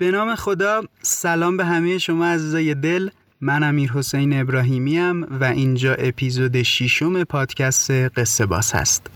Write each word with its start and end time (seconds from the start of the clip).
به 0.00 0.10
نام 0.10 0.34
خدا 0.34 0.82
سلام 1.02 1.56
به 1.56 1.64
همه 1.64 1.98
شما 1.98 2.26
عزیزای 2.26 2.74
دل. 2.74 3.08
من 3.40 3.62
امیر 3.62 3.92
حسین 3.92 4.40
ابراهیمی 4.40 4.98
و 5.40 5.44
اینجا 5.44 5.94
اپیزود 5.94 6.62
ششم 6.62 7.24
پادکست 7.24 7.90
قصه 7.90 8.46
باز 8.46 8.72
هست. 8.72 9.06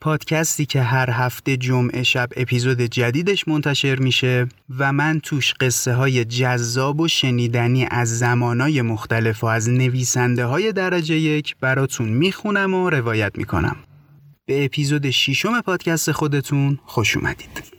پادکستی 0.00 0.66
که 0.66 0.82
هر 0.82 1.10
هفته 1.10 1.56
جمعه 1.56 2.02
شب 2.02 2.28
اپیزود 2.36 2.80
جدیدش 2.80 3.48
منتشر 3.48 3.98
میشه 3.98 4.48
و 4.78 4.92
من 4.92 5.20
توش 5.20 5.54
قصه 5.60 5.94
های 5.94 6.24
جذاب 6.24 7.00
و 7.00 7.08
شنیدنی 7.08 7.86
از 7.90 8.18
زمانای 8.18 8.82
مختلف 8.82 9.44
و 9.44 9.46
از 9.46 9.68
نویسنده 9.68 10.44
های 10.44 10.72
درجه 10.72 11.14
یک 11.14 11.56
براتون 11.60 12.08
می‌خونم 12.08 12.74
و 12.74 12.90
روایت 12.90 13.32
می‌کنم. 13.38 13.76
به 14.46 14.64
اپیزود 14.64 15.10
ششم 15.10 15.60
پادکست 15.60 16.12
خودتون 16.12 16.78
خوش 16.84 17.16
اومدید. 17.16 17.77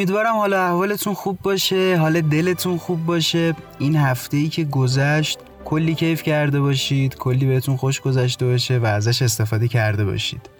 امیدوارم 0.00 0.36
حالا 0.36 0.66
احوالتون 0.66 1.14
خوب 1.14 1.38
باشه 1.42 1.96
حال 1.96 2.20
دلتون 2.20 2.78
خوب 2.78 3.06
باشه. 3.06 3.54
این 3.78 3.96
هفته 3.96 4.36
ای 4.36 4.48
که 4.48 4.64
گذشت 4.64 5.38
کلی 5.64 5.94
کیف 5.94 6.22
کرده 6.22 6.60
باشید 6.60 7.14
کلی 7.14 7.46
بهتون 7.46 7.76
خوش 7.76 8.00
گذشته 8.00 8.46
باشه 8.46 8.78
و 8.78 8.86
ازش 8.86 9.22
استفاده 9.22 9.68
کرده 9.68 10.04
باشید. 10.04 10.50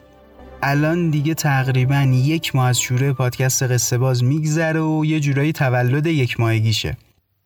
الان 0.63 1.11
دیگه 1.11 1.35
تقریبا 1.35 2.01
یک 2.13 2.57
ماه 2.57 2.69
از 2.69 2.81
شروع 2.81 3.13
پادکست 3.13 3.63
قصه 3.63 3.99
باز 3.99 4.25
میگذره 4.25 4.81
و 4.81 5.05
یه 5.05 5.21
جورایی 5.21 5.53
تولد 5.53 6.07
یک 6.07 6.41
ماهگیشه. 6.41 6.97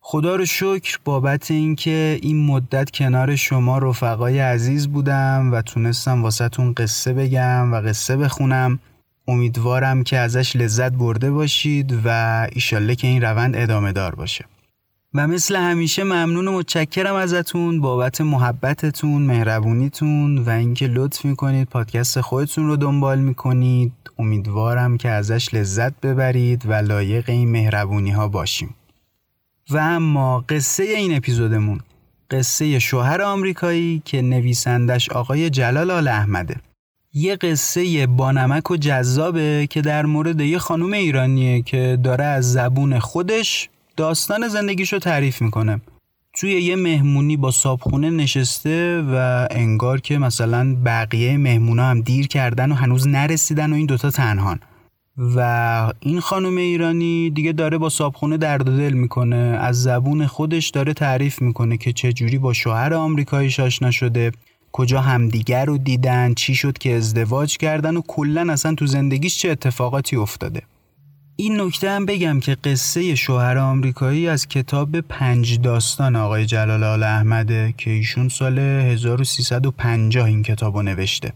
خدا 0.01 0.37
رو 0.37 0.45
شکر 0.45 0.99
بابت 1.05 1.51
اینکه 1.51 2.19
این 2.23 2.47
مدت 2.47 2.91
کنار 2.91 3.37
شما 3.37 3.79
رفقای 3.79 4.39
عزیز 4.39 4.89
بودم 4.89 5.51
و 5.53 5.63
تونستم 5.63 6.23
واسهتون 6.23 6.73
قصه 6.73 7.13
بگم 7.13 7.73
و 7.73 7.81
قصه 7.81 8.17
بخونم. 8.17 8.79
امیدوارم 9.29 10.05
که 10.05 10.19
ازش 10.19 10.57
لذت 10.57 10.93
برده 10.93 11.31
باشید 11.31 11.99
و 12.05 12.09
ایشالله 12.53 12.95
که 12.95 13.07
این 13.07 13.23
روند 13.23 13.57
ادامه 13.57 13.93
دار 13.93 14.15
باشه. 14.15 14.45
و 15.15 15.27
مثل 15.27 15.57
همیشه 15.57 16.05
ممنون 16.05 16.49
و 16.49 16.53
متشکرم 16.53 17.15
ازتون 17.15 17.81
بابت 17.81 18.21
محبتتون 18.21 19.23
مهربونیتون 19.23 20.39
و 20.39 20.51
اینکه 20.51 20.87
لطف 20.87 21.25
می‌کنید 21.25 21.69
پادکست 21.69 22.21
خودتون 22.21 22.67
رو 22.67 22.77
دنبال 22.77 23.19
می‌کنید. 23.19 23.93
امیدوارم 24.19 24.97
که 24.97 25.09
ازش 25.09 25.55
لذت 25.55 26.01
ببرید 26.01 26.67
و 26.67 26.73
لایق 26.73 27.31
این 27.31 27.51
مهربونی 27.51 28.11
ها 28.11 28.29
باشیم. 28.29 28.75
و 29.71 29.79
اما 29.79 30.45
قصه 30.49 30.83
این 30.83 31.17
اپیزودمون 31.17 31.81
قصه 32.31 32.79
شوهر 32.79 33.23
آمریکایی 33.23 34.03
که 34.05 34.23
نویسندش 34.23 35.11
آقای 35.11 35.51
جلال 35.51 35.91
آل 35.91 36.09
احمده. 36.09 36.57
یه 37.17 37.37
قصه 37.37 38.07
بانمک 38.07 38.71
و 38.71 38.77
جذابه 38.77 39.67
که 39.71 39.81
در 39.83 40.07
مورد 40.07 40.41
یه 40.41 40.59
خانوم 40.59 40.93
ایرانیه 40.93 41.63
که 41.63 41.99
داره 42.05 42.25
از 42.25 42.53
زبون 42.53 42.99
خودش 42.99 43.69
داستان 43.97 44.49
زندگیشو 44.49 44.99
تعریف 44.99 45.43
می‌کنه. 45.43 45.81
توی 46.33 46.51
یه 46.51 46.77
مهمونی 46.77 47.37
با 47.37 47.51
صابخونه 47.51 48.11
نشسته 48.11 49.03
و 49.03 49.47
انگار 49.51 50.01
که 50.01 50.19
مثلا 50.19 50.77
بقیه 50.85 51.37
مهمونا 51.37 51.85
هم 51.85 52.01
دیر 52.01 52.27
کردن 52.27 52.73
و 52.73 52.75
هنوز 52.75 53.09
نرسیدن 53.09 53.73
و 53.73 53.75
این 53.75 53.87
دوتا 53.87 54.11
تنهان. 54.11 54.61
و 55.17 55.93
این 56.01 56.21
خانم 56.21 56.57
ایرانی 56.57 57.31
دیگه 57.31 57.53
داره 57.53 57.79
با 57.79 57.89
صابخونه 57.89 58.37
درد 58.37 58.65
دل 58.65 58.93
می‌کنه. 58.93 59.37
از 59.37 59.83
زبون 59.83 60.27
خودش 60.27 60.71
داره 60.71 60.93
تعریف 60.93 61.43
می‌کنه 61.43 61.77
که 61.77 61.93
چجوری 61.93 62.39
با 62.39 62.53
شوهر 62.53 62.95
آمریکایی 62.95 63.55
آشنا 63.59 63.91
شده. 63.91 64.33
کجا 64.77 65.01
همدیگر 65.01 65.65
رو 65.65 65.79
دیدن 65.79 66.35
چی 66.35 66.55
شد 66.55 66.79
که 66.79 66.97
ازدواج 66.97 67.57
کردن 67.57 67.97
و 67.97 68.03
کلا 68.09 68.53
اصلا 68.53 68.75
تو 68.75 68.87
زندگیش 68.87 69.39
چه 69.39 69.51
اتفاقاتی 69.51 70.17
افتاده. 70.17 70.63
این 71.37 71.61
نکته 71.61 71.91
هم 71.91 72.07
بگم 72.07 72.41
که 72.41 72.57
قصه 72.65 73.15
شوهر 73.15 73.59
آمریکایی 73.59 74.29
از 74.29 74.49
کتاب 74.49 75.01
پنج 75.01 75.61
داستان 75.61 76.17
آقای 76.17 76.47
جلال 76.47 76.85
آل 76.85 77.03
احمده 77.03 77.75
که 77.79 77.91
ایشون 77.91 78.29
سال 78.29 78.59
1350 78.59 80.27
این 80.27 80.43
کتاب 80.43 80.79
نوشته. 80.79 81.33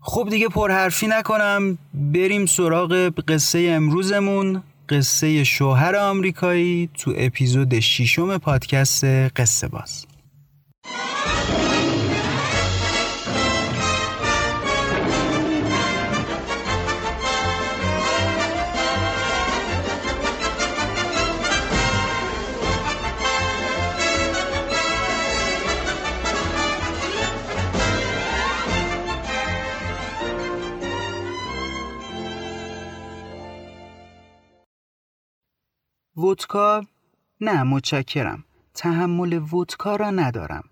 خب 0.00 0.28
دیگه 0.30 0.48
پرحرفی 0.48 1.06
نکنم 1.06 1.78
بریم 1.94 2.46
سراغ 2.46 3.12
قصه 3.28 3.66
امروزمون 3.70 4.62
قصه 4.88 5.44
شوهر 5.44 5.96
آمریکایی 5.96 6.88
تو 6.94 7.14
اپیزود 7.16 7.80
ششم 7.80 8.38
پادکست 8.38 9.04
قصه 9.04 9.68
باز. 9.68 10.06
ودکا 36.18 36.86
نه 37.40 37.62
متشکرم. 37.62 38.44
تحمل 38.74 39.32
ودکا 39.52 39.96
را 39.96 40.10
ندارم. 40.10 40.64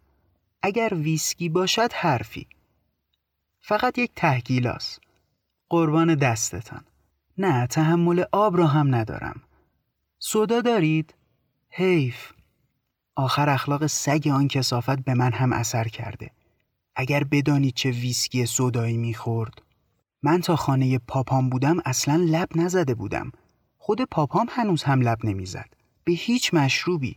اگر 0.62 0.95
ویسکی 0.95 1.49
باشد 1.49 1.93
حرفی. 1.93 2.47
فقط 3.61 3.99
یک 3.99 4.11
تهگیلاس 4.17 4.99
قربان 5.69 6.15
دستتان. 6.15 6.84
نه 7.39 7.67
تحمل 7.67 8.25
آب 8.33 8.57
را 8.57 8.67
هم 8.67 8.95
ندارم. 8.95 9.43
سودا 10.19 10.61
دارید؟ 10.61 11.15
حیف. 11.71 12.33
آخر 13.17 13.49
اخلاق 13.49 13.87
سگ 13.87 14.28
آن 14.28 14.49
کسافت 14.49 14.99
به 15.05 15.15
من 15.15 15.33
هم 15.33 15.53
اثر 15.53 15.89
کرده. 15.89 16.31
اگر 16.97 17.25
بدانید 17.25 17.75
چه 17.75 17.91
ویسکی 17.91 18.47
سودایی 18.47 18.97
می‌خورد. 18.97 19.63
من 20.23 20.41
تا 20.41 20.57
خانه 20.57 20.99
پاپام 20.99 21.51
بودم 21.51 21.77
اصلا 21.84 22.17
لب 22.17 22.49
نزده 22.55 22.95
بودم. 22.95 23.33
خود 23.87 24.03
پاپام 24.03 24.47
هنوز 24.51 24.83
هم 24.83 25.01
لب 25.01 25.19
نمی‌زد. 25.25 25.75
به 26.05 26.13
هیچ 26.13 26.55
مشروبی. 26.55 27.17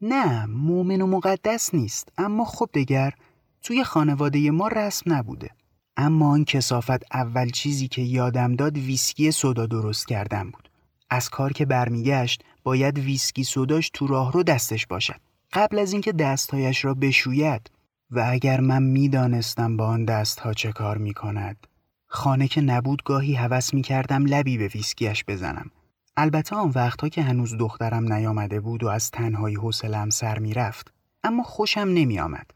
نه 0.00 0.46
مومن 0.46 1.00
و 1.00 1.06
مقدس 1.06 1.74
نیست. 1.74 2.12
اما 2.18 2.44
خب 2.44 2.68
دگر 2.74 3.14
توی 3.62 3.84
خانواده 3.84 4.50
ما 4.50 4.68
رسم 4.68 5.12
نبوده. 5.12 5.50
اما 5.96 6.30
آن 6.30 6.44
کسافت 6.44 7.14
اول 7.14 7.50
چیزی 7.50 7.88
که 7.88 8.02
یادم 8.02 8.54
داد 8.54 8.78
ویسکی 8.78 9.30
سودا 9.30 9.66
درست 9.66 10.08
کردن 10.08 10.50
بود. 10.50 10.70
از 11.10 11.28
کار 11.28 11.52
که 11.52 11.64
برمیگشت 11.66 12.44
باید 12.62 12.98
ویسکی 12.98 13.44
سوداش 13.44 13.90
تو 13.94 14.06
راه 14.06 14.32
رو 14.32 14.42
دستش 14.42 14.86
باشد. 14.86 15.20
قبل 15.52 15.78
از 15.78 15.92
اینکه 15.92 16.12
دستهایش 16.12 16.84
را 16.84 16.94
بشوید. 16.94 17.70
و 18.10 18.26
اگر 18.30 18.60
من 18.60 18.82
می‌دانستم 18.82 19.76
با 19.76 19.86
آن 19.86 20.04
دستها 20.04 20.54
چه 20.54 20.72
کار 20.72 20.98
می 20.98 21.14
کند 21.14 21.66
خانه 22.06 22.48
که 22.48 22.60
نبود 22.60 23.02
گاهی 23.02 23.34
هوس 23.34 23.74
می 23.74 23.82
کردم 23.82 24.26
لبی 24.26 24.58
به 24.58 24.68
ویسکیش 24.68 25.24
بزنم. 25.28 25.70
البته 26.16 26.56
آن 26.56 26.72
وقتها 26.74 27.08
که 27.08 27.22
هنوز 27.22 27.56
دخترم 27.56 28.12
نیامده 28.12 28.60
بود 28.60 28.82
و 28.82 28.88
از 28.88 29.10
تنهایی 29.10 29.56
حوصله‌ام 29.56 30.10
سر 30.10 30.38
می‌رفت 30.38 30.92
اما 31.24 31.42
خوشم 31.42 31.80
نمیآمد. 31.80 32.50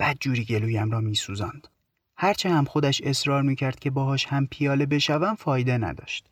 بد 0.00 0.16
جوری 0.20 0.44
گلویم 0.44 0.90
را 0.90 1.00
میسوزاند. 1.00 1.68
هرچه 2.16 2.50
هم 2.50 2.64
خودش 2.64 3.00
اصرار 3.04 3.42
می‌کرد 3.42 3.78
که 3.78 3.90
باهاش 3.90 4.26
هم 4.26 4.46
پیاله 4.46 4.86
بشوم 4.86 5.34
فایده 5.34 5.78
نداشت. 5.78 6.26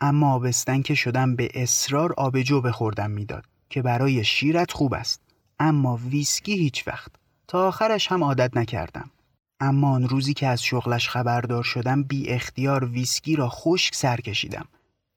اما 0.00 0.34
آبستن 0.34 0.82
که 0.82 0.94
شدم 0.94 1.36
به 1.36 1.50
اصرار 1.54 2.12
آبجو 2.12 2.60
بخوردم 2.60 3.10
می‌داد 3.10 3.44
که 3.70 3.82
برای 3.82 4.24
شیرت 4.24 4.72
خوب 4.72 4.94
است. 4.94 5.20
اما 5.58 5.96
ویسکی 5.96 6.52
هیچ 6.52 6.88
وقت. 6.88 7.12
تا 7.48 7.68
آخرش 7.68 8.12
هم 8.12 8.24
عادت 8.24 8.56
نکردم. 8.56 9.10
اما 9.60 9.90
آن 9.90 10.08
روزی 10.08 10.34
که 10.34 10.46
از 10.46 10.62
شغلش 10.62 11.08
خبردار 11.08 11.62
شدم 11.62 12.02
بی 12.02 12.28
اختیار 12.28 12.84
ویسکی 12.84 13.36
را 13.36 13.48
خشک 13.48 13.94
سر 13.94 14.16
کشیدم. 14.16 14.64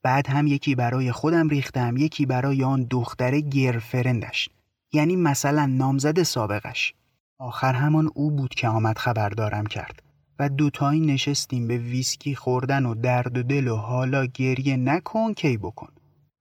بعد 0.06 0.30
هم 0.30 0.48
یکی 0.48 0.75
برای 0.75 1.12
خودم 1.12 1.48
ریختم 1.48 1.98
یکی 1.98 2.25
برای 2.25 2.63
آن 2.63 2.88
دختر 2.90 3.40
گرفرندش. 3.40 4.50
یعنی 4.94 5.16
مثلا 5.16 5.66
نامزد 5.66 6.24
سابقش. 6.24 6.94
آخر 7.40 7.74
همان 7.74 8.10
او 8.16 8.31
بود 8.31 8.56
که 8.56 8.68
آمد 8.68 8.98
خبردارم 8.98 9.66
کرد. 9.66 10.04
و 10.40 10.50
دوتایی 10.50 11.00
نشستیم 11.00 11.68
به 11.68 11.78
ویسکی 11.78 12.36
خوردن 12.36 12.86
و 12.86 12.96
درد 12.96 13.38
و 13.38 13.44
دل 13.44 13.68
و 13.68 13.75
حالا 13.75 14.25
گریه 14.25 14.78
نکن 14.78 15.34
کی 15.34 15.57
بکن. 15.57 15.90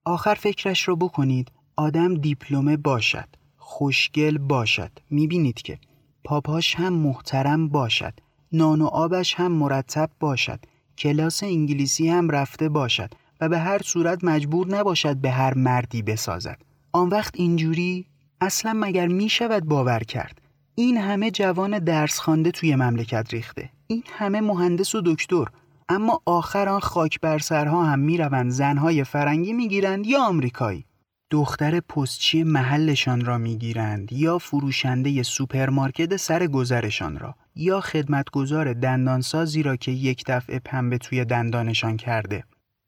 آخر 0.04 0.34
فکرش 0.34 0.88
رو 0.88 0.96
بکنید 0.96 1.52
آدم 1.76 2.14
دیپلمه 2.14 2.76
باشد 2.76 3.28
خوشگل 3.56 4.38
باشد. 4.38 4.90
می‌بینید 5.10 5.62
که 5.62 5.78
پاپاش 6.24 6.74
هم 6.74 6.92
محترم 6.92 7.68
باشد 7.68 8.14
نان 8.52 8.80
و 8.80 8.86
آبش 8.86 9.34
هم 9.34 9.52
مرتب 9.52 10.10
باشد 10.20 10.60
کلاس 10.98 11.42
انگلیسی 11.42 12.08
هم 12.08 12.30
رفته 12.30 12.68
باشد. 12.68 13.23
و 13.40 13.48
به 13.48 13.58
هر 13.58 13.82
صورت 13.82 14.24
مجبور 14.24 14.68
نباشد 14.68 15.16
به 15.16 15.30
هر 15.30 15.54
مردی 15.54 16.02
بسازد. 16.02 16.58
آن 16.92 17.08
وقت 17.08 17.34
اینجوری 17.36 18.06
اصلا 18.40 18.72
مگر 18.72 19.06
می 19.06 19.28
شود 19.28 19.64
باور 19.64 19.98
کرد؟ 20.00 20.40
این 20.74 20.96
همه 20.96 21.30
جوان 21.30 21.78
درس 21.78 22.18
خوانده 22.18 22.50
توی 22.50 22.76
مملکت 22.76 23.26
ریخته. 23.32 23.70
این 23.86 24.02
همه 24.18 24.40
مهندس 24.40 24.94
و 24.94 25.02
دکتر. 25.04 25.44
اما 25.88 26.20
آخر 26.26 26.68
آن 26.68 26.80
خاک 26.80 27.20
بر 27.20 27.38
سرها 27.38 27.84
هم 27.84 27.98
می‌روند. 27.98 28.50
زنهای 28.50 29.04
فرنگی 29.04 29.52
می‌گیرند 29.52 30.06
یا 30.06 30.22
آمریکایی؟ 30.22 30.84
دختر 31.30 31.80
پستچی 31.80 32.42
محلشان 32.42 33.24
را 33.24 33.38
می‌گیرند 33.38 34.12
یا 34.12 34.38
فروشنده 34.38 35.22
سوپرمارکت 35.22 36.16
سر 36.16 36.46
گذرشان 36.46 37.18
را 37.18 37.34
یا 37.56 37.80
خدمتگزار 37.80 38.72
دندانسازی 38.72 39.62
را 39.62 39.76
که 39.76 39.90
یک 39.90 40.24
دفعه 40.26 40.58
پنبه 40.58 40.98
توی 40.98 41.24
دندانشان 41.24 41.96
کرده. 41.96 42.44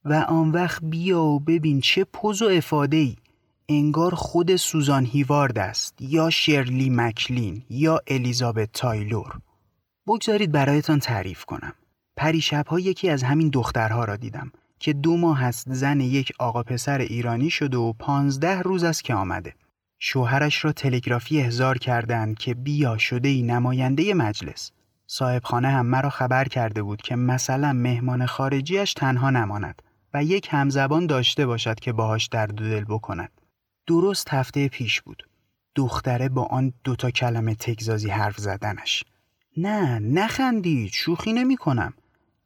و 0.08 0.12
آن 0.12 0.50
وقت 0.50 0.85
بیا 0.85 1.23
و 1.23 1.41
ببین 1.41 1.81
چه 1.81 2.05
پوز 2.05 2.43
و 2.43 2.49
افاده 2.49 2.97
ای 2.97 3.17
انگار 3.69 4.14
خود 4.14 4.56
سوزان 4.56 5.05
هیوارد 5.05 5.58
است 5.58 5.94
یا 6.00 6.31
شرلی 6.31 6.91
مکلین 6.91 7.62
یا 7.70 8.00
الیزابت 8.06 8.73
تایلور 8.73 9.38
بگذارید 10.06 10.53
برایتان 10.53 10.99
تعریف 10.99 11.44
کنم 11.44 11.73
پریشبها 12.17 12.81
یکی 12.81 13.11
از 13.11 13.23
همین 13.23 13.49
دخترها 13.49 14.05
را 14.05 14.17
دیدم 14.17 14.53
که 14.79 14.93
دو 14.93 15.17
ماه 15.17 15.43
است 15.44 15.73
زن 15.73 16.00
یک 16.00 16.32
آقا 16.38 16.62
پسر 16.62 16.99
ایرانی 16.99 17.50
شده 17.50 17.76
و 17.76 17.93
پانزده 17.93 18.62
روز 18.62 18.85
است 18.85 19.05
که 19.05 19.14
آمده. 19.14 19.55
شوهرش 19.99 20.64
را 20.64 20.73
تلگرافی 20.73 21.41
احضار 21.41 21.79
کردند 21.79 22.38
که 22.38 22.55
بیا 22.55 22.99
شده 22.99 23.29
ای 23.29 23.43
نماینده 23.43 24.14
مجلس. 24.14 24.70
صاحب 25.06 25.43
خانه 25.44 25.69
هم 25.69 25.87
مرا 25.87 26.11
خبر 26.11 26.44
کرده 26.44 26.82
بود 26.82 27.02
که 27.02 27.17
مثلا 27.17 27.73
مهمان 27.73 28.26
خارجیش 28.26 28.94
تنها 28.94 29.31
نماند 29.31 29.82
و 30.16 30.24
یک 30.24 30.48
همزبان 30.50 31.06
داشته 31.06 31.46
باشد 31.46 31.80
که 31.80 31.92
باهاش 31.92 32.26
درد 32.26 32.54
دل 32.54 32.84
بکند. 32.84 33.40
درست 33.86 34.28
هفته 34.28 34.68
پیش 34.68 35.00
بود. 35.00 35.28
دختره 35.74 36.28
با 36.28 36.44
آن 36.44 36.72
دوتا 36.84 37.10
کلمه 37.10 37.54
تگزازی 37.54 38.10
حرف 38.10 38.36
زدنش. 38.36 39.04
نه 39.56 39.98
نخندید 39.98 40.92
شوخی 40.92 41.32
نمی 41.32 41.56
کنم. 41.56 41.92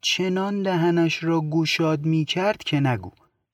چنان 0.01 0.63
دهنش 0.63 1.25
را 1.25 1.41
گشاد 1.41 2.05
می 2.05 2.25
کرد 2.25 2.59
که 2.59 2.81
نگو 2.81 3.11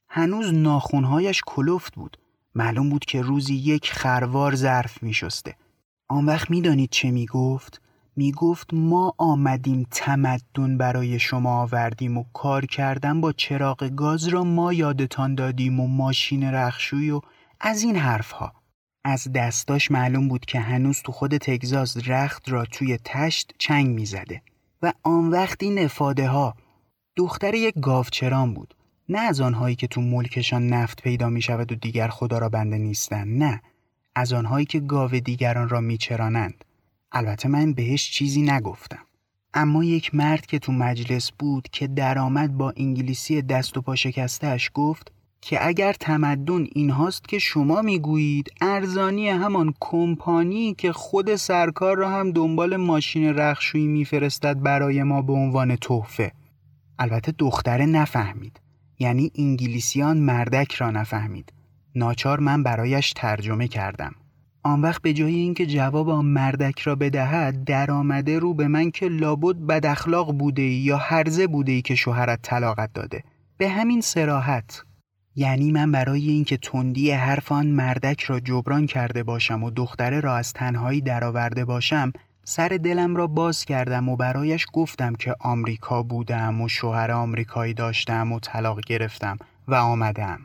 هنوز 0.08 0.54
ناخونهایش 0.54 1.42
کلفت 1.46 1.94
بود 1.94 2.18
معلوم 2.54 2.90
بود 2.90 3.04
که 3.04 3.22
روزی 3.22 3.54
یک 3.54 3.92
خروار 3.92 4.54
ظرف 4.54 5.02
می 5.02 5.14
شسته 5.14 5.56
آن 6.08 6.26
وقت 6.26 6.50
می 6.50 6.60
دانید 6.60 6.90
چه 6.90 7.10
می 7.10 7.26
گفت؟ 7.26 7.80
می 8.18 8.32
گفت 8.32 8.74
ما 8.74 9.14
آمدیم 9.18 9.86
تمدن 9.90 10.78
برای 10.78 11.18
شما 11.18 11.62
آوردیم 11.62 12.18
و 12.18 12.24
کار 12.32 12.66
کردن 12.66 13.20
با 13.20 13.32
چراغ 13.32 13.84
گاز 13.84 14.28
را 14.28 14.44
ما 14.44 14.72
یادتان 14.72 15.34
دادیم 15.34 15.80
و 15.80 15.86
ماشین 15.86 16.44
رخشوی 16.44 17.10
و 17.10 17.20
از 17.60 17.82
این 17.82 17.96
حرفها. 17.96 18.52
از 19.04 19.32
دستاش 19.34 19.90
معلوم 19.90 20.28
بود 20.28 20.44
که 20.44 20.60
هنوز 20.60 21.02
تو 21.02 21.12
خود 21.12 21.36
تگزاس 21.36 21.96
رخت 22.06 22.48
را 22.48 22.64
توی 22.64 22.98
تشت 23.04 23.52
چنگ 23.58 23.86
می 23.86 24.06
زده. 24.06 24.42
و 24.82 24.92
آن 25.02 25.30
وقت 25.30 25.62
این 25.62 25.78
افاده 25.78 26.28
ها 26.28 26.54
دختر 27.16 27.54
یک 27.54 27.74
گاوچران 27.80 28.54
بود. 28.54 28.74
نه 29.08 29.18
از 29.18 29.40
آنهایی 29.40 29.76
که 29.76 29.86
تو 29.86 30.00
ملکشان 30.00 30.68
نفت 30.68 31.02
پیدا 31.02 31.28
می 31.28 31.42
شود 31.42 31.72
و 31.72 31.74
دیگر 31.74 32.08
خدا 32.08 32.38
را 32.38 32.48
بنده 32.48 32.78
نیستند 32.78 33.42
نه. 33.42 33.62
از 34.14 34.32
آنهایی 34.32 34.66
که 34.66 34.80
گاو 34.80 35.10
دیگران 35.10 35.68
را 35.68 35.80
میچرانند. 35.80 36.64
البته 37.12 37.48
من 37.48 37.72
بهش 37.72 38.10
چیزی 38.10 38.42
نگفتم. 38.42 39.06
اما 39.54 39.84
یک 39.84 40.14
مرد 40.14 40.46
که 40.46 40.58
تو 40.58 40.72
مجلس 40.72 41.30
بود 41.38 41.68
که 41.72 41.86
درآمد 41.86 42.56
با 42.56 42.72
انگلیسی 42.76 43.42
دست 43.42 43.76
و 43.76 43.80
پا 43.80 43.94
شکستهش 43.94 44.70
گفت 44.74 45.12
که 45.40 45.66
اگر 45.66 45.92
تمدن 45.92 46.66
این 46.72 46.90
هاست 46.90 47.28
که 47.28 47.38
شما 47.38 47.82
می‌گویید 47.82 48.52
ارزانی 48.60 49.28
همان 49.28 49.74
کمپانی 49.80 50.74
که 50.74 50.92
خود 50.92 51.36
سرکار 51.36 51.96
را 51.96 52.10
هم 52.10 52.32
دنبال 52.32 52.76
ماشین 52.76 53.24
رخشویی 53.24 53.86
میفرستد 53.86 54.62
برای 54.62 55.02
ما 55.02 55.22
به 55.22 55.32
عنوان 55.32 55.76
تحفه. 55.76 56.32
البته 56.98 57.34
دختره 57.38 57.86
نفهمید. 57.86 58.60
یعنی 58.98 59.30
انگلیسیان 59.38 60.16
مردک 60.16 60.72
را 60.72 60.90
نفهمید. 60.90 61.52
ناچار 61.94 62.40
من 62.40 62.62
برایش 62.62 63.12
ترجمه 63.12 63.68
کردم. 63.68 64.14
آن 64.66 64.80
وقت 64.80 65.02
به 65.02 65.12
جای 65.12 65.34
اینکه 65.34 65.66
جواب 65.66 66.08
آن 66.08 66.24
مردک 66.24 66.80
را 66.80 66.94
بدهد 66.94 67.64
درآمده 67.64 68.38
رو 68.38 68.54
به 68.54 68.68
من 68.68 68.90
که 68.90 69.08
لابد 69.08 69.56
بد 69.56 69.86
اخلاق 69.86 70.32
بوده 70.32 70.62
یا 70.62 70.96
هرزه 70.96 71.46
بوده 71.46 71.72
ای 71.72 71.82
که 71.82 71.94
شوهرت 71.94 72.42
طلاقت 72.42 72.92
داده. 72.92 73.24
به 73.58 73.68
همین 73.68 74.00
سراحت 74.00 74.82
یعنی 75.36 75.72
من 75.72 75.92
برای 75.92 76.28
اینکه 76.28 76.56
تندی 76.56 77.10
حرف 77.10 77.52
آن 77.52 77.66
مردک 77.66 78.22
را 78.22 78.40
جبران 78.40 78.86
کرده 78.86 79.22
باشم 79.22 79.62
و 79.62 79.70
دختره 79.70 80.20
را 80.20 80.36
از 80.36 80.52
تنهایی 80.52 81.00
درآورده 81.00 81.64
باشم 81.64 82.12
سر 82.44 82.68
دلم 82.68 83.16
را 83.16 83.26
باز 83.26 83.64
کردم 83.64 84.08
و 84.08 84.16
برایش 84.16 84.66
گفتم 84.72 85.14
که 85.14 85.34
آمریکا 85.40 86.02
بودم 86.02 86.60
و 86.60 86.68
شوهر 86.68 87.10
آمریکایی 87.10 87.74
داشتم 87.74 88.32
و 88.32 88.40
طلاق 88.40 88.80
گرفتم 88.80 89.36
و 89.68 89.74
آمدم. 89.74 90.40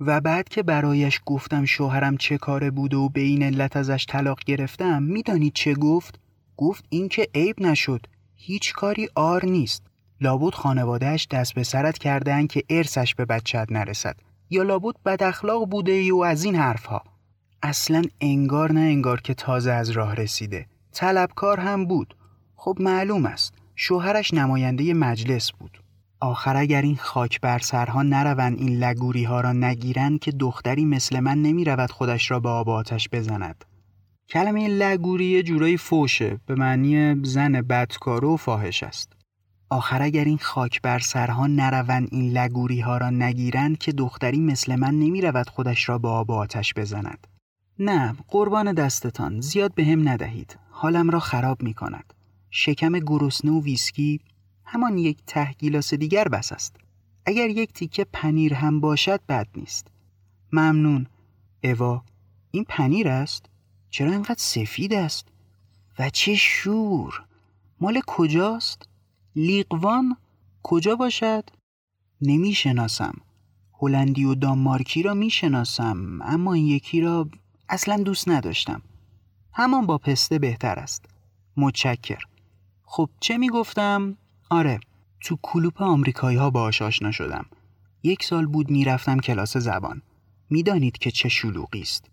و 0.00 0.20
بعد 0.20 0.48
که 0.48 0.62
برایش 0.62 1.20
گفتم 1.26 1.64
شوهرم 1.64 2.16
چه 2.16 2.38
کاره 2.38 2.70
بوده 2.70 2.96
و 2.96 3.08
به 3.08 3.20
این 3.20 3.42
علت 3.42 3.76
ازش 3.76 4.06
طلاق 4.08 4.40
گرفتم 4.46 5.02
می‌دانید 5.02 5.52
چه 5.52 5.74
گفت؟ 5.74 6.20
گفت 6.56 6.84
اینکه 6.88 7.28
عیب 7.34 7.62
نشد 7.62 8.06
هیچ 8.34 8.72
کاری 8.72 9.08
آر 9.14 9.44
نیست. 9.44 9.82
لابد 10.20 10.54
خانوادهش 10.54 11.26
دست 11.30 11.54
به 11.54 11.62
سرت 11.62 11.98
کردن 11.98 12.46
که 12.46 12.64
ارسش 12.70 13.14
به 13.14 13.24
بچت 13.24 13.66
نرسد. 13.70 14.16
یا 14.50 14.62
لابد 14.62 14.94
بد 15.04 15.22
اخلاق 15.22 15.68
بوده 15.68 16.12
و 16.12 16.22
از 16.22 16.44
این 16.44 16.56
حرفها. 16.56 17.04
اصلا 17.62 18.02
انگار 18.20 18.72
نه 18.72 18.80
انگار 18.80 19.20
که 19.20 19.34
تازه 19.34 19.72
از 19.72 19.90
راه 19.90 20.14
رسیده. 20.14 20.66
طلبکار 20.92 21.60
هم 21.60 21.84
بود. 21.84 22.16
خب 22.56 22.76
معلوم 22.80 23.26
است. 23.26 23.54
شوهرش 23.76 24.34
نماینده 24.34 24.94
مجلس 24.94 25.52
بود. 25.52 25.83
آخر 26.24 26.56
اگر 26.56 26.82
این 26.82 26.96
خاک 26.96 27.40
بر 27.40 27.58
سرها 27.58 28.02
نروند 28.02 28.58
این 28.58 28.78
لگوری 28.78 29.24
ها 29.24 29.40
را 29.40 29.52
نگیرند 29.52 30.20
که 30.20 30.32
دختری 30.32 30.84
مثل 30.84 31.20
من 31.20 31.42
نمی 31.42 31.64
رود 31.64 31.90
خودش 31.90 32.30
را 32.30 32.40
به 32.40 32.48
آب 32.48 32.68
آتش 32.68 33.08
بزند. 33.12 33.64
کلمه 34.28 34.68
لگوری 34.68 35.42
جورایی 35.42 35.76
فوشه 35.76 36.40
به 36.46 36.54
معنی 36.54 37.24
زن 37.24 37.52
بدکارو 37.52 38.34
و 38.34 38.36
فاحش 38.36 38.82
است. 38.82 39.12
آخر 39.70 40.02
اگر 40.02 40.24
این 40.24 40.38
خاک 40.38 40.82
بر 40.82 40.98
سرها 40.98 41.46
نروند 41.46 42.08
این 42.12 42.32
لگوری 42.32 42.80
ها 42.80 42.98
را 42.98 43.10
نگیرند 43.10 43.78
که 43.78 43.92
دختری 43.92 44.40
مثل 44.40 44.76
من 44.76 44.94
نمی 44.94 45.20
رود 45.20 45.48
خودش 45.48 45.88
را 45.88 45.98
به 45.98 46.08
آب 46.08 46.30
آتش 46.30 46.74
بزند. 46.74 47.26
نه 47.78 48.14
قربان 48.28 48.72
دستتان 48.72 49.40
زیاد 49.40 49.74
به 49.74 49.84
هم 49.84 50.08
ندهید. 50.08 50.58
حالم 50.70 51.10
را 51.10 51.20
خراب 51.20 51.62
می 51.62 51.74
کند 51.74 52.14
شکم 52.50 52.92
گرسنه 52.98 53.52
و 53.52 53.62
ویسکی 53.62 54.20
همان 54.74 54.98
یک 54.98 55.18
ته 55.26 55.52
گیلاس 55.52 55.94
دیگر 55.94 56.28
بس 56.28 56.52
است 56.52 56.76
اگر 57.26 57.48
یک 57.48 57.72
تیکه 57.72 58.04
پنیر 58.12 58.54
هم 58.54 58.80
باشد 58.80 59.20
بد 59.28 59.48
نیست 59.56 59.86
ممنون 60.52 61.06
اوا 61.64 62.02
این 62.50 62.64
پنیر 62.68 63.08
است 63.08 63.46
چرا 63.90 64.12
اینقدر 64.12 64.38
سفید 64.38 64.94
است 64.94 65.28
و 65.98 66.10
چه 66.10 66.34
شور 66.34 67.24
مال 67.80 68.00
کجاست 68.06 68.88
لیقوان 69.36 70.16
کجا 70.62 70.96
باشد؟ 70.96 71.50
نمی 72.20 72.54
شناسم. 72.54 73.14
هلندی 73.80 74.24
و 74.24 74.34
دانمارکی 74.34 75.02
را 75.02 75.14
می 75.14 75.30
شناسم 75.30 76.22
اما 76.22 76.52
این 76.52 76.66
یکی 76.66 77.00
را 77.00 77.28
اصلا 77.68 77.96
دوست 77.96 78.28
نداشتم. 78.28 78.82
همان 79.52 79.86
با 79.86 79.98
پسته 79.98 80.38
بهتر 80.38 80.78
است. 80.78 81.04
متشکر. 81.56 82.22
خب 82.84 83.10
چه 83.20 83.38
می 83.38 83.48
گفتم؟ 83.48 84.16
آره 84.50 84.80
تو 85.20 85.38
کلوپ 85.42 85.82
آمریکایی 85.82 86.36
ها 86.36 86.50
باهاش 86.50 86.82
آشنا 86.82 87.10
شدم. 87.10 87.46
یک 88.02 88.24
سال 88.24 88.46
بود 88.46 88.70
می‌رفتم 88.70 89.20
کلاس 89.20 89.56
زبان. 89.56 90.02
می‌دانید 90.50 90.98
که 90.98 91.10
چه 91.10 91.28
شلوغی 91.28 91.80
است. 91.80 92.04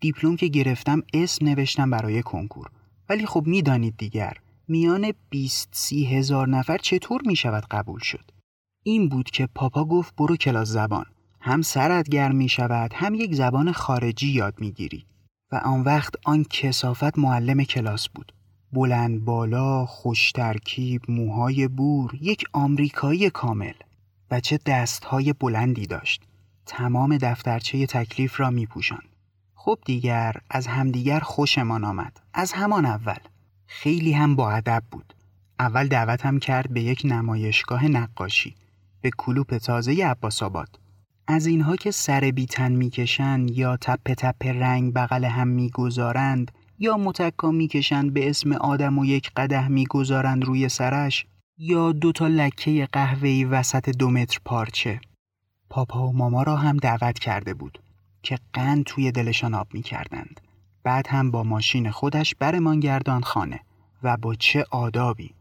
دیپلم 0.00 0.36
که 0.36 0.46
گرفتم 0.46 1.02
اسم 1.14 1.46
نوشتم 1.46 1.90
برای 1.90 2.22
کنکور. 2.22 2.70
ولی 3.08 3.26
خب 3.26 3.46
می‌دانید 3.46 3.96
دیگر 3.96 4.36
میان 4.68 5.12
20 5.30 5.68
سی 5.72 6.04
هزار 6.04 6.48
نفر 6.48 6.78
چطور 6.78 7.22
می 7.26 7.36
شود 7.36 7.64
قبول 7.70 8.00
شد؟ 8.00 8.30
این 8.82 9.08
بود 9.08 9.30
که 9.30 9.48
پاپا 9.54 9.84
گفت 9.84 10.16
برو 10.16 10.36
کلاس 10.36 10.68
زبان. 10.68 11.06
هم 11.40 11.62
سرت 11.62 12.08
گرم 12.08 12.36
می 12.36 12.48
شود 12.48 12.92
هم 12.94 13.14
یک 13.14 13.34
زبان 13.34 13.72
خارجی 13.72 14.28
یاد 14.28 14.54
می 14.60 14.72
گیری. 14.72 15.06
و 15.52 15.56
آن 15.56 15.80
وقت 15.80 16.14
آن 16.24 16.44
کسافت 16.50 17.18
معلم 17.18 17.64
کلاس 17.64 18.08
بود. 18.08 18.32
بلند 18.74 19.24
بالا، 19.24 19.86
خوش 19.86 20.32
ترکیب، 20.32 21.02
موهای 21.08 21.68
بور، 21.68 22.10
یک 22.20 22.44
آمریکایی 22.52 23.30
کامل. 23.30 23.72
بچه 24.30 24.58
دستهای 24.66 25.32
بلندی 25.32 25.86
داشت. 25.86 26.22
تمام 26.66 27.16
دفترچه 27.16 27.86
تکلیف 27.86 28.40
را 28.40 28.50
می 28.50 28.66
پوشند. 28.66 29.08
خب 29.54 29.78
دیگر 29.84 30.36
از 30.50 30.66
همدیگر 30.66 31.20
خوشمان 31.20 31.84
آمد. 31.84 32.20
از 32.34 32.52
همان 32.52 32.86
اول. 32.86 33.18
خیلی 33.66 34.12
هم 34.12 34.36
با 34.36 34.50
ادب 34.50 34.82
بود. 34.90 35.14
اول 35.58 35.88
دعوتم 35.88 36.38
کرد 36.38 36.72
به 36.72 36.80
یک 36.82 37.02
نمایشگاه 37.04 37.88
نقاشی. 37.88 38.54
به 39.00 39.10
کلوپ 39.16 39.56
تازه 39.58 40.06
عباس 40.06 40.42
آباد. 40.42 40.78
از 41.26 41.46
اینها 41.46 41.76
که 41.76 41.90
سر 41.90 42.20
بیتن 42.20 42.72
می‌کشند 42.72 43.50
یا 43.50 43.76
تپ 43.76 44.12
تپ 44.12 44.46
رنگ 44.46 44.92
بغل 44.94 45.24
هم 45.24 45.48
می‌گذارند 45.48 46.50
یا 46.84 46.96
متکا 46.96 47.50
می‌کشند 47.50 48.14
به 48.14 48.30
اسم 48.30 48.52
آدم 48.52 48.98
و 48.98 49.04
یک 49.04 49.30
قده 49.36 49.68
می‌گذارند 49.68 50.44
روی 50.44 50.68
سرش 50.68 51.26
یا 51.58 51.92
دو 51.92 52.12
تا 52.12 52.26
لکه 52.26 52.88
قهوه‌ای 52.92 53.44
وسط 53.44 53.88
دو 53.88 54.10
متر 54.10 54.38
پارچه. 54.44 55.00
پاپا 55.70 56.08
و 56.08 56.16
ماما 56.16 56.42
را 56.42 56.56
هم 56.56 56.76
دعوت 56.76 57.18
کرده 57.18 57.54
بود 57.54 57.78
که 58.22 58.38
قند 58.52 58.84
توی 58.84 59.12
دلشان 59.12 59.54
آب 59.54 59.66
می‌کردند. 59.72 60.40
بعد 60.82 61.06
هم 61.08 61.30
با 61.30 61.42
ماشین 61.42 61.90
خودش 61.90 62.34
برمان 62.34 62.80
گردان 62.80 63.22
خانه 63.22 63.60
و 64.02 64.16
با 64.16 64.34
چه 64.34 64.64
آدابی 64.70 65.34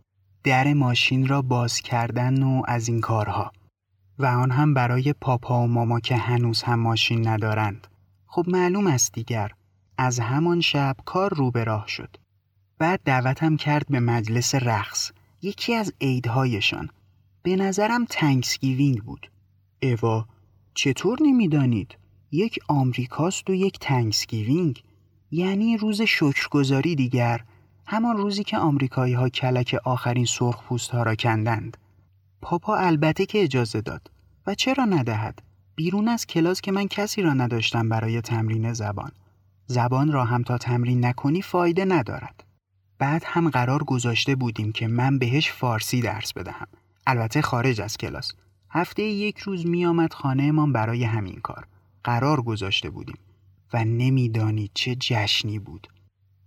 در 0.44 0.74
ماشین 0.74 1.28
را 1.28 1.42
باز 1.42 1.80
کردن 1.80 2.44
و 2.44 2.62
از 2.68 2.88
این 2.88 3.02
کارها. 3.02 3.52
و 4.20 4.26
آن 4.26 4.52
هم 4.52 4.74
برای 4.74 5.14
پاپا 5.14 5.64
و 5.64 5.68
ماما 5.68 6.00
که 6.00 6.16
هنوز 6.16 6.64
هم 6.64 6.80
ماشین 6.80 7.28
ندارند. 7.28 7.88
خب 8.28 8.46
معلوم 8.48 8.88
است 8.88 9.14
دیگر 9.14 9.52
از 9.98 10.20
همان 10.20 10.62
شب 10.62 10.96
کار 11.06 11.34
رو 11.34 11.52
به 11.52 11.64
راه 11.64 11.88
شد. 11.88 12.18
بعد 12.78 13.02
دعوتم 13.06 13.58
کرد 13.58 13.86
به 13.90 14.00
مجلس 14.00 14.56
رقص 14.56 15.12
یکی 15.42 15.74
از 15.74 15.94
عیدهایشان. 16.02 16.90
به 17.44 17.56
نظرم 17.56 18.06
تنکسگیوینگ 18.06 19.02
بود. 19.02 19.32
اوا 19.82 20.26
چطور 20.74 21.18
نمی‌دانید؟ 21.22 21.98
یک 22.32 22.60
آمریکاست 22.68 23.50
و 23.50 23.54
یک 23.54 23.80
Thanksgiving. 23.80 24.84
یعنی 25.32 25.78
روز 25.78 26.02
شکرگزاری 26.02 26.96
دیگر 26.96 27.42
همان 27.88 28.18
روزی 28.18 28.44
که 28.44 28.58
آمریکایی 28.58 29.14
ها 29.14 29.30
کلک 29.30 29.76
آخرین 29.84 30.26
سرخ 30.26 30.64
پوست 30.64 30.92
ها 30.92 31.04
را 31.04 31.16
کندند. 31.16 31.78
پاپا 32.42 32.76
البته 32.76 33.26
که 33.26 33.44
اجازه 33.44 33.82
داد. 33.82 34.12
و 34.48 34.56
چرا 34.56 34.86
ندهد؟ 34.86 35.42
بیرون 35.76 36.08
از 36.08 36.28
کلاس 36.28 36.62
که 36.62 36.72
من 36.72 36.88
کسی 36.88 37.22
را 37.22 37.34
نداشتم 37.34 37.90
برای 37.90 38.22
تمرین 38.22 38.74
زبان. 38.74 39.12
زبان 39.68 40.12
را 40.12 40.26
هم 40.26 40.44
تا 40.44 40.58
تمرین 40.58 41.06
نکنی 41.06 41.42
فایده 41.42 41.86
ندارد. 41.86 42.44
بعد 43.00 43.24
هم 43.26 43.50
قرار 43.50 43.84
گذاشته 43.84 44.36
بودیم 44.36 44.72
که 44.72 44.88
من 44.88 45.20
بهش 45.20 45.52
فارسی 45.52 46.02
درس 46.02 46.34
بدهم. 46.34 46.68
البته 47.08 47.42
خارج 47.42 47.82
از 47.82 47.98
کلاس. 47.98 48.32
هفته 48.70 49.04
یک 49.04 49.38
روز 49.38 49.66
می 49.66 49.86
آمد 49.86 50.14
خانه 50.14 50.52
برای 50.68 51.04
همین 51.04 51.40
کار. 51.44 51.68
قرار 52.04 52.42
گذاشته 52.42 52.90
بودیم. 52.90 53.18
و 53.74 53.86
نمی‌دانید 53.86 54.72
چه 54.74 54.96
جشنی 54.96 55.60
بود. 55.60 55.88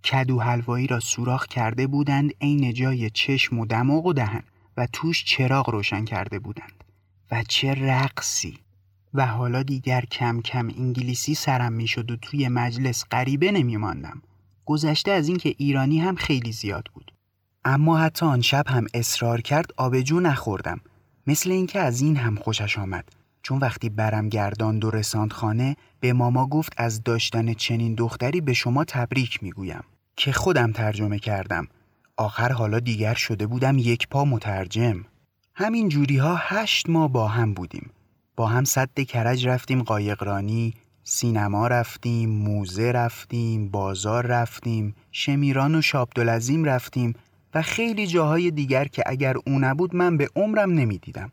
کدو 0.05 0.41
حلوایی 0.41 0.87
را 0.87 1.01
سوراخ 1.01 1.47
کرده 1.47 1.87
بودند 1.87 2.33
عین 2.41 2.73
جای 2.73 3.11
چشم 3.11 3.59
و 3.59 3.67
دماغ 3.67 4.07
و 4.07 4.13
دهن. 4.13 4.43
و 4.77 4.87
توش 4.93 5.25
چراغ 5.25 5.71
روشن 5.71 6.05
کرده 6.05 6.39
بودند. 6.39 6.85
و 7.31 7.43
چه 7.49 7.75
رقصی! 7.75 8.59
و 9.15 9.27
حالا 9.27 9.63
دیگر 9.63 10.01
کم 10.01 10.41
کم 10.41 10.69
انگلیسی 10.69 11.35
سرم 11.35 11.73
می‌شد 11.73 12.11
و 12.11 12.17
توی 12.17 12.49
مجلس 12.49 13.05
غریبه 13.11 13.53
نمی 13.53 13.77
ماندم. 13.77 14.23
گذشته 14.65 15.11
از 15.11 15.29
اینکه 15.29 15.55
ایرانی 15.59 15.99
هم 15.99 16.15
خیلی 16.15 16.53
زیاد 16.53 16.89
بود. 16.95 17.13
اما 17.65 17.99
حتی 17.99 18.27
آن 18.27 18.41
شب 18.41 18.65
هم 18.69 18.87
اصرار 18.95 19.41
کرد 19.41 19.67
آبجو 19.77 20.21
نخوردم. 20.21 20.81
مثل 21.27 21.51
اینکه 21.51 21.81
از 21.81 22.01
این 22.01 22.17
هم 22.17 22.35
خوشش 22.35 22.79
آمد. 22.79 23.09
چون 23.43 23.59
وقتی 23.59 23.89
برم 23.89 24.29
گردان 24.29 24.79
دو 24.79 24.91
رساند 24.91 25.33
خانه 25.33 25.77
به 26.01 26.13
ماما 26.13 26.47
گفت 26.47 26.73
از 26.77 27.03
داشتن 27.03 27.53
چنین 27.53 27.95
دختری 27.95 28.41
به 28.41 28.53
شما 28.53 28.85
تبریک 28.85 29.43
می‌گویم 29.43 29.85
که 30.17 30.33
خودم 30.33 30.73
ترجمه 30.73 31.19
کردم. 31.19 31.69
آخر 32.17 32.53
حالا 32.53 32.81
دیگر 32.81 33.15
شده 33.15 33.47
بودم 33.47 33.79
یک 33.79 34.09
پا 34.09 34.25
مترجم. 34.25 35.05
همین 35.55 35.89
جوری 35.89 36.17
ها 36.17 36.37
هشت 36.41 36.89
ماه 36.91 37.13
با 37.13 37.29
هم 37.29 37.55
بودیم. 37.55 37.91
با 38.37 38.47
هم 38.47 38.65
صد 38.65 39.01
کرج 39.01 39.49
رفتیم 39.49 39.83
قایقرانی 39.83 40.75
سینما 41.05 41.67
رفتیم 41.67 42.31
موزه 42.31 42.93
رفتیم 42.93 43.69
بازار 43.69 44.27
رفتیم 44.27 44.95
شمیران 45.13 45.75
و 45.75 45.83
شابدالعظیم 45.83 46.65
رفتیم 46.65 47.15
و 47.55 47.63
خیلی 47.63 48.07
جاهای 48.07 48.51
دیگر 48.51 48.85
که 48.85 49.03
اگر 49.07 49.37
او 49.47 49.59
نبود 49.59 49.97
من 49.97 50.17
به 50.17 50.29
عمرم 50.37 50.71
نمی‌دیدم. 50.71 51.31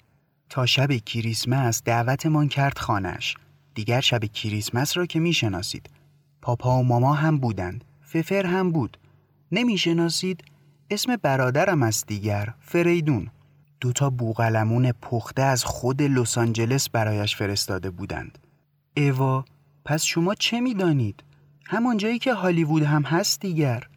تا 0.50 0.65
شب 0.65 0.91
کریسمس 0.91 1.83
دعوتمان 1.86 2.48
کرد 2.48 2.77
خانش 2.77 3.36
دیگر 3.75 4.01
شب 4.01 4.25
کریسمس 4.25 4.98
را 4.98 5.05
که 5.05 5.19
می‌شناسید. 5.19 5.89
پاپا 6.41 6.79
و 6.79 6.83
ماما 6.83 7.13
هم 7.13 7.38
بودند. 7.38 7.83
ففر 8.01 8.45
هم 8.45 8.72
بود. 8.72 8.98
نمی‌شناسید؟ 9.51 10.43
اسم 10.89 11.15
برادرم 11.15 11.83
است 11.83 12.07
دیگر 12.07 12.53
فریدون. 12.60 13.27
دوتا 13.83 14.09
بوغلمون 14.09 14.91
پخته 14.91 15.41
از 15.41 15.63
خود 15.63 16.01
لس 16.01 16.37
آنجلس 16.37 16.89
برایش 16.89 17.35
فرستاده 17.35 17.89
بودند. 17.89 18.37
اوا 18.97 19.45
پس 19.85 20.03
شما 20.03 20.35
چه 20.35 20.59
می‌دانید؟ 20.59 21.23
همان 21.65 21.97
جایی 21.97 22.19
که 22.19 22.33
هالیوود 22.33 22.83
هم 22.83 23.03
هست 23.03 23.39
دیگر. 23.39 23.87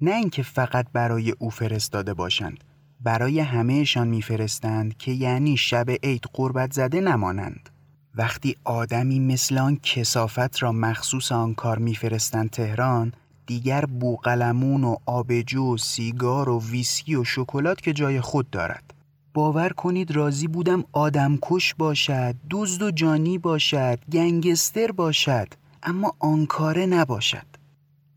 نه 0.00 0.14
اینکه 0.14 0.42
فقط 0.42 0.86
برای 0.92 1.30
او 1.30 1.50
فرستاده 1.50 2.14
باشند. 2.14 2.64
برای 3.00 3.40
همهشان 3.40 4.08
میفرستند 4.08 4.96
که 4.96 5.12
یعنی 5.12 5.56
شب 5.56 5.90
عید 6.02 6.24
قربت 6.32 6.72
زده 6.72 7.00
نمانند. 7.00 7.70
وقتی 8.14 8.56
آدمی 8.64 9.20
مثل 9.20 9.58
آن 9.58 9.76
کسافت 9.82 10.62
را 10.62 10.72
مخصوص 10.72 11.32
آن 11.32 11.54
کار 11.54 11.78
میفرستند 11.78 12.50
تهران 12.50 13.12
دیگر 13.46 13.84
بوغلمون 13.84 14.84
و 14.84 14.96
آبجو 15.06 15.74
و 15.74 15.76
سیگار 15.76 16.48
و 16.48 16.60
ویسکی 16.60 17.14
و 17.14 17.24
شکلات 17.24 17.80
که 17.80 17.92
جای 17.92 18.20
خود 18.20 18.50
دارد 18.50 18.93
باور 19.34 19.68
کنید 19.68 20.10
راضی 20.10 20.48
بودم 20.48 20.84
آدم 20.92 21.38
کش 21.42 21.74
باشد 21.74 22.34
دزد 22.50 22.82
و 22.82 22.90
جانی 22.90 23.38
باشد 23.38 23.98
گنگستر 24.12 24.92
باشد 24.92 25.48
اما 25.82 26.14
آنکاره 26.18 26.86
نباشد. 26.86 27.46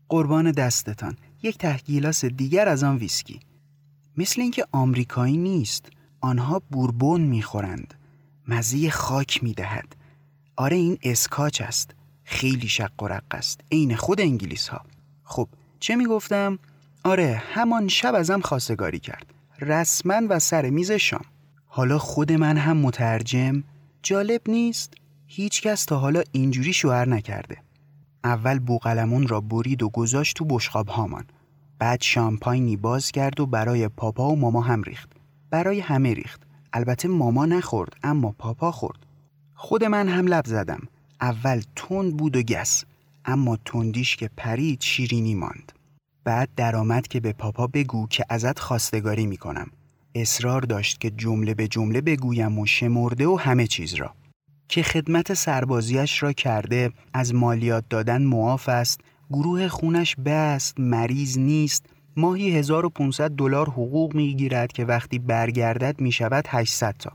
قربان 0.08 0.50
دستتان. 0.50 1.16
یک 1.42 1.58
تحگیلاس 1.58 2.24
دیگر 2.24 2.68
از 2.68 2.84
آن 2.84 2.96
ویسکی. 2.96 3.40
مثل 4.16 4.40
اینکه 4.40 4.66
آمریکایی 4.72 5.36
نیست 5.36 5.86
آنها 6.20 6.62
بوربون 6.70 7.20
می‌خورند. 7.20 7.94
مزه 8.48 8.90
خاک 8.90 9.44
می‌دهد. 9.44 9.96
آره 10.56 10.76
این 10.76 10.98
اسکاچ 11.02 11.60
است. 11.60 11.94
خیلی 12.24 12.68
شق 12.68 13.02
و 13.02 13.08
رق 13.08 13.24
است. 13.30 13.60
عین 13.72 13.96
خود 13.96 14.20
انگلیس 14.20 14.68
ها 14.68 14.80
خب 15.24 15.48
چه 15.80 15.96
می‌گفتم؟ 15.96 16.58
آره 17.04 17.42
همان 17.52 17.88
شب 17.88 18.14
ازم 18.14 18.40
خواستگاری 18.40 18.98
کرد. 18.98 19.34
رسما 19.60 20.20
و 20.28 20.38
سر 20.38 20.70
میز 20.70 20.92
شام. 20.92 21.24
حالا 21.66 21.98
خود 21.98 22.32
من 22.32 22.56
هم 22.56 22.76
مترجم 22.76 23.64
جالب 24.02 24.40
نیست 24.48 24.94
هیچ 25.26 25.62
کس 25.62 25.84
تا 25.84 25.98
حالا 25.98 26.22
اینجوری 26.32 26.72
شوهر 26.72 27.08
نکرده. 27.08 27.56
اول 28.24 28.58
بوقلمون 28.58 29.28
را 29.28 29.40
برید 29.40 29.82
و 29.82 29.88
گذاشت 29.88 30.36
تو 30.36 30.44
بشقاب 30.44 30.88
هامان 30.88 31.24
بعد 31.78 32.02
شامپاینی 32.02 32.76
باز 32.76 33.10
کرد 33.10 33.40
و 33.40 33.46
برای 33.46 33.88
پاپا 33.88 34.28
و 34.28 34.36
ماما 34.36 34.60
هم 34.60 34.82
ریخت. 34.82 35.10
برای 35.50 35.80
همه 35.80 36.14
ریخت. 36.14 36.42
البته 36.72 37.08
ماما 37.08 37.46
نخورد 37.46 37.96
اما 38.02 38.34
پاپا 38.38 38.72
خورد. 38.72 39.06
خود 39.54 39.84
من 39.84 40.08
هم 40.08 40.26
لب 40.26 40.46
زدم. 40.46 40.80
اول 41.20 41.62
تند 41.76 42.16
بود 42.16 42.36
و 42.36 42.42
گس 42.42 42.84
اما 43.24 43.58
تندیش 43.64 44.16
که 44.16 44.30
پرید 44.36 44.80
شیرینی 44.80 45.34
ماند. 45.34 45.72
بعد 46.28 46.48
درآمد 46.56 47.08
که 47.08 47.20
به 47.20 47.32
پاپا 47.32 47.66
بگو 47.66 48.06
که 48.06 48.24
ازت 48.28 48.58
خواستگاری 48.58 49.26
می‌کنم. 49.26 49.70
اصرار 50.14 50.62
داشت 50.62 51.00
که 51.00 51.10
جمله 51.10 51.54
به 51.54 51.68
جمله 51.68 52.00
بگویم 52.00 52.58
و 52.58 52.66
شمرده 52.66 53.26
و 53.26 53.36
همه 53.36 53.66
چیز 53.66 53.94
را. 53.94 54.14
که 54.68 54.82
خدمت 54.82 55.34
سربازیش 55.34 56.22
را 56.22 56.32
کرده 56.32 56.90
از 57.12 57.34
مالیات 57.34 57.84
دادن 57.90 58.22
معاف 58.22 58.68
است 58.68 59.00
گروه 59.30 59.68
خونش 59.68 60.16
بست 60.24 60.80
مریض 60.80 61.38
نیست. 61.38 61.86
ماهی 62.16 62.50
1500 62.50 63.30
دلار 63.30 63.68
حقوق 63.68 64.14
می‌گیرد 64.14 64.72
که 64.72 64.84
وقتی 64.84 65.18
برگردد 65.18 66.00
می‌شود 66.00 66.44
800 66.48 66.94
تا. 66.98 67.12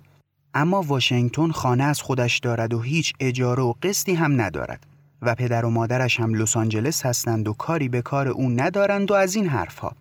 اما 0.53 0.82
واشنگتن 0.82 1.51
خانه 1.51 1.84
از 1.84 2.01
خودش 2.01 2.39
دارد 2.39 2.74
و 2.74 2.82
هیچ 2.82 3.13
اجاره 3.20 3.63
و 3.63 3.74
قسطی 3.84 4.13
هم 4.13 4.41
ندارد. 4.41 4.93
و 5.25 5.36
پدر 5.36 5.65
و 5.65 5.70
مادرش 5.70 6.20
هم 6.20 6.34
لس 6.34 6.58
آنجلس 6.58 7.06
هستند 7.06 7.48
و 7.48 7.53
کاری 7.53 7.89
به 7.89 8.01
کار 8.01 8.27
او 8.27 8.50
ندارند 8.50 9.12
و 9.12 9.13
از 9.13 9.36
این 9.36 9.48
حرفها. 9.48 9.96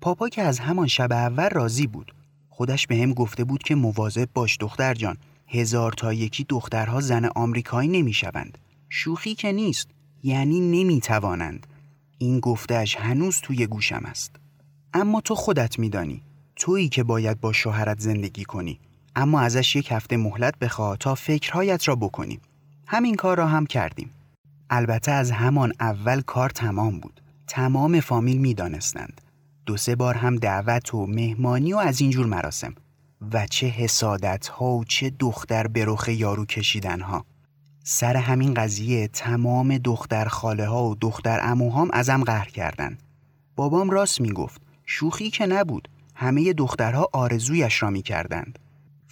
پاپا 0.00 0.28
که 0.28 0.42
از 0.42 0.58
همان 0.58 0.86
شب 0.86 1.12
اول 1.12 1.48
راضی 1.48 1.86
بود. 1.86 2.14
خودش 2.48 2.86
به 2.86 2.96
هم 2.96 3.12
گفته 3.12 3.44
بود 3.44 3.62
که 3.62 3.74
مواظب 3.74 4.28
باش 4.34 4.56
دختر 4.60 4.94
جان. 4.94 5.16
هزار 5.48 5.92
تا 5.92 6.12
یکی 6.12 6.44
دخترها 6.44 7.00
زن 7.00 7.24
آمریکایی 7.24 7.88
نمی‌شوند. 7.88 8.58
شوخی 8.88 9.34
که 9.34 9.52
نیست 9.52 9.88
یعنی 10.22 10.60
نمی‌توانند. 10.60 11.66
این 12.18 12.40
گفتهش 12.40 12.96
هنوز 12.96 13.40
توی 13.40 13.66
گوشم 13.66 14.02
است. 14.04 14.36
اما 14.94 15.20
تو 15.20 15.34
خودت 15.34 15.78
میدانی. 15.78 16.22
تویی 16.56 16.88
که 16.88 17.02
باید 17.02 17.40
با 17.40 17.52
شوهرت 17.52 18.00
زندگی 18.00 18.44
کنی. 18.44 18.80
اما 19.16 19.40
ازش 19.40 19.76
یک 19.76 19.92
هفته 19.92 20.16
مهلت 20.16 20.58
بخوا 20.58 20.96
تا 20.96 21.14
فکرهایت 21.14 21.88
را 21.88 21.96
بکنی. 21.96 22.40
همین 22.86 23.14
کار 23.14 23.38
را 23.38 23.46
هم 23.46 23.66
کردیم. 23.66 24.10
البته 24.74 25.12
از 25.12 25.30
همان 25.30 25.72
اول 25.80 26.20
کار 26.20 26.50
تمام 26.50 27.00
بود. 27.00 27.20
تمام 27.46 28.00
فامیل 28.00 28.38
می‌دانستند. 28.38 29.20
دو 29.66 29.76
سه 29.76 29.96
بار 29.96 30.14
هم 30.14 30.36
دعوت 30.36 30.94
و 30.94 31.06
مهمانی 31.06 31.72
و 31.72 31.76
از 31.76 32.00
اینجور 32.00 32.26
مراسم. 32.26 32.74
و 33.32 33.46
چه 33.46 33.66
حسادت 33.66 34.48
ها 34.48 34.66
و 34.66 34.84
چه 34.84 35.10
دختر 35.18 35.66
برخ 35.66 36.08
یارو 36.08 36.44
کشیدن 36.44 37.00
ها 37.00 37.24
سر 37.84 38.16
همین 38.16 38.54
قضیه 38.54 39.08
تمام 39.08 39.78
دختر 39.78 40.24
خاله 40.24 40.66
ها 40.66 40.84
و 40.84 40.94
دختر 40.94 41.40
اموهام 41.42 41.88
ازم 41.92 42.24
قهر 42.24 42.48
کردن 42.48 42.98
بابام 43.56 43.90
راست 43.90 44.20
می‌گفت 44.20 44.62
شوخی 44.86 45.30
که 45.30 45.46
نبود. 45.46 45.88
همه 46.14 46.52
دخترها 46.52 47.08
آرزویش 47.12 47.82
را 47.82 47.90
می‌کردند. 47.90 48.58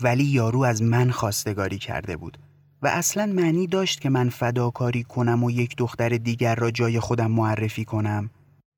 ولی 0.01 0.25
یارو 0.25 0.63
از 0.63 0.83
من 0.83 1.11
خواستگاری 1.11 1.79
کرده 1.79 2.17
بود. 2.17 2.39
و 2.83 2.87
اصلا 2.87 3.27
معنی 3.27 3.67
داشت 3.67 4.01
که 4.01 4.09
من 4.11 4.29
فداکاری 4.29 5.03
کنم 5.03 5.45
و 5.45 5.51
یک 5.51 5.77
دختر 5.77 6.09
دیگر 6.09 6.55
را 6.55 6.71
جای 6.71 7.01
خودم 7.01 7.31
معرفی 7.31 7.85
کنم. 7.85 8.31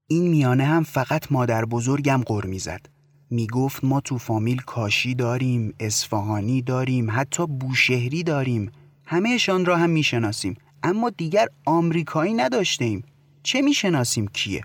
این 0.07 0.29
میانه 0.29 0.65
هم 0.65 0.83
فقط 0.83 1.33
مادر 1.33 1.65
بزرگم 1.65 2.23
غر 2.27 2.47
می‌زد. 2.47 2.89
می‌گفت 3.31 3.85
ما 3.85 4.01
تو 4.01 4.19
فامیل 4.19 4.59
کاشی 4.59 5.15
داریم 5.15 5.75
اصفهانی 5.81 6.63
داریم 6.63 7.11
حتی 7.11 7.47
بوشهری 7.47 8.23
داریم. 8.23 8.73
همهشان 9.07 9.65
را 9.65 9.77
هم 9.77 9.91
می‌شناسیم 9.91 10.57
اما 10.83 11.11
دیگر 11.11 11.47
آمریکایی 11.67 12.35
نداشتیم. 12.35 13.05
چه 13.43 13.63
می‌شناسیم 13.63 14.27
کیه؟ 14.27 14.65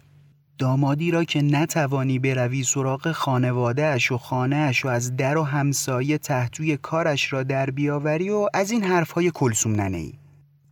دامادی 0.58 1.12
را 1.12 1.24
که 1.24 1.42
نتوانی 1.42 2.20
بروی 2.20 2.64
سراغ 2.64 3.12
خانوادهش 3.12 4.12
و 4.12 4.18
خانهاش 4.18 4.86
و 4.86 4.88
از 4.88 5.16
در 5.16 5.38
و 5.38 5.44
همسایه 5.44 6.18
تحتوی 6.18 6.78
کارش 6.78 7.34
را 7.34 7.44
در 7.44 7.70
بیاوری 7.70 8.30
و 8.30 8.48
از 8.54 8.72
این 8.72 8.84
حرفهای 8.84 9.32
کلسوم 9.32 9.72
ننه 9.72 9.98
ای. 9.98 10.14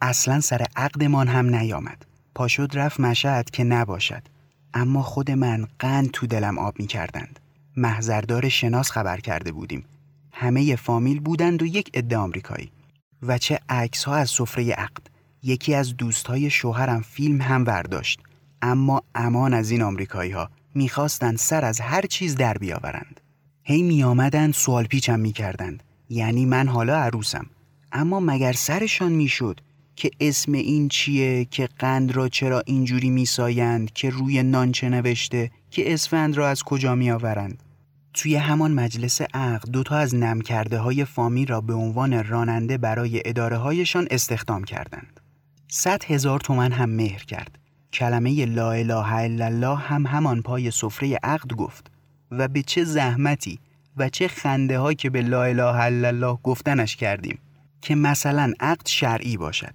اصلا 0.01 0.39
سر 0.39 0.65
عقدمان 0.75 1.27
هم 1.27 1.55
نیامد. 1.55 2.05
پاشد 2.35 2.71
رفت 2.73 2.99
مشهد 2.99 3.49
که 3.49 3.63
نباشد. 3.63 4.21
اما 4.73 5.01
خود 5.01 5.31
من 5.31 5.67
قند 5.79 6.11
تو 6.11 6.27
دلم 6.27 6.57
آب 6.57 6.79
می 6.79 6.87
کردند. 6.87 7.39
محضردار 7.77 8.49
شناس 8.49 8.91
خبر 8.91 9.19
کرده 9.19 9.51
بودیم. 9.51 9.85
همه 10.31 10.75
فامیل 10.75 11.19
بودند 11.19 11.61
و 11.61 11.65
یک 11.65 11.91
عده 11.93 12.17
آمریکایی. 12.17 12.71
و 13.21 13.37
چه 13.37 13.59
عکس 13.69 14.03
ها 14.03 14.15
از 14.15 14.29
سفره 14.29 14.71
عقد. 14.71 15.07
یکی 15.43 15.75
از 15.75 15.97
دوستهای 15.97 16.49
شوهرم 16.49 17.01
فیلم 17.01 17.41
هم 17.41 17.63
برداشت. 17.63 18.19
اما 18.61 19.03
امان 19.15 19.53
از 19.53 19.71
این 19.71 19.81
آمریکایی 19.81 20.31
ها 20.31 20.49
می‌خواستند 20.75 21.37
سر 21.37 21.65
از 21.65 21.79
هر 21.79 22.01
چیز 22.01 22.35
در 22.35 22.57
بیاورند. 22.57 23.21
هی 23.63 23.83
می 23.83 24.03
آمدند 24.03 24.53
سوال 24.53 24.85
پیچم 24.85 25.19
می 25.19 25.31
کردند. 25.31 25.83
یعنی 26.09 26.45
من 26.45 26.67
حالا 26.67 26.95
عروسم. 26.95 27.45
اما 27.91 28.19
مگر 28.19 28.53
سرشان 28.53 29.11
می‌شد 29.11 29.59
که 29.95 30.11
اسم 30.19 30.51
این 30.51 30.89
چیه 30.89 31.45
که 31.45 31.69
قند 31.79 32.11
را 32.11 32.29
چرا 32.29 32.63
اینجوری 32.65 33.09
میسایند 33.09 33.93
که 33.93 34.09
روی 34.09 34.43
نان 34.43 34.71
چه 34.71 34.89
نوشته 34.89 35.51
که 35.71 35.93
اسفند 35.93 36.37
را 36.37 36.49
از 36.49 36.63
کجا 36.63 36.95
می 36.95 37.11
آورند. 37.11 37.63
توی 38.13 38.35
همان 38.35 38.71
مجلس 38.71 39.21
عقد 39.21 39.69
دوتا 39.69 39.95
از 39.95 40.15
نم 40.15 40.41
کرده 40.41 40.77
های 40.77 41.05
فامی 41.05 41.45
را 41.45 41.61
به 41.61 41.73
عنوان 41.73 42.27
راننده 42.27 42.77
برای 42.77 43.21
اداره 43.25 43.57
هایشان 43.57 44.07
استخدام 44.11 44.63
کردند. 44.63 45.19
صد 45.67 46.03
هزار 46.03 46.39
تومن 46.39 46.71
هم 46.71 46.89
مهر 46.89 47.23
کرد. 47.23 47.57
کلمه 47.95 48.45
لا 48.45 48.71
اله 48.71 49.13
الا 49.13 49.45
الله 49.45 49.75
هم 49.75 50.05
همان 50.05 50.41
پای 50.41 50.71
سفره 50.71 51.19
عقد 51.23 51.53
گفت 51.53 51.91
و 52.31 52.47
به 52.47 52.61
چه 52.61 52.83
زحمتی 52.83 53.59
و 53.97 54.09
چه 54.09 54.27
خنده 54.27 54.79
ها 54.79 54.93
که 54.93 55.09
به 55.09 55.21
لا 55.21 55.43
اله 55.43 55.63
الا 55.63 56.07
الله 56.07 56.37
گفتنش 56.43 56.95
کردیم 56.95 57.39
که 57.81 57.95
مثلا 57.95 58.53
عقد 58.59 58.87
شرعی 58.87 59.37
باشد. 59.37 59.73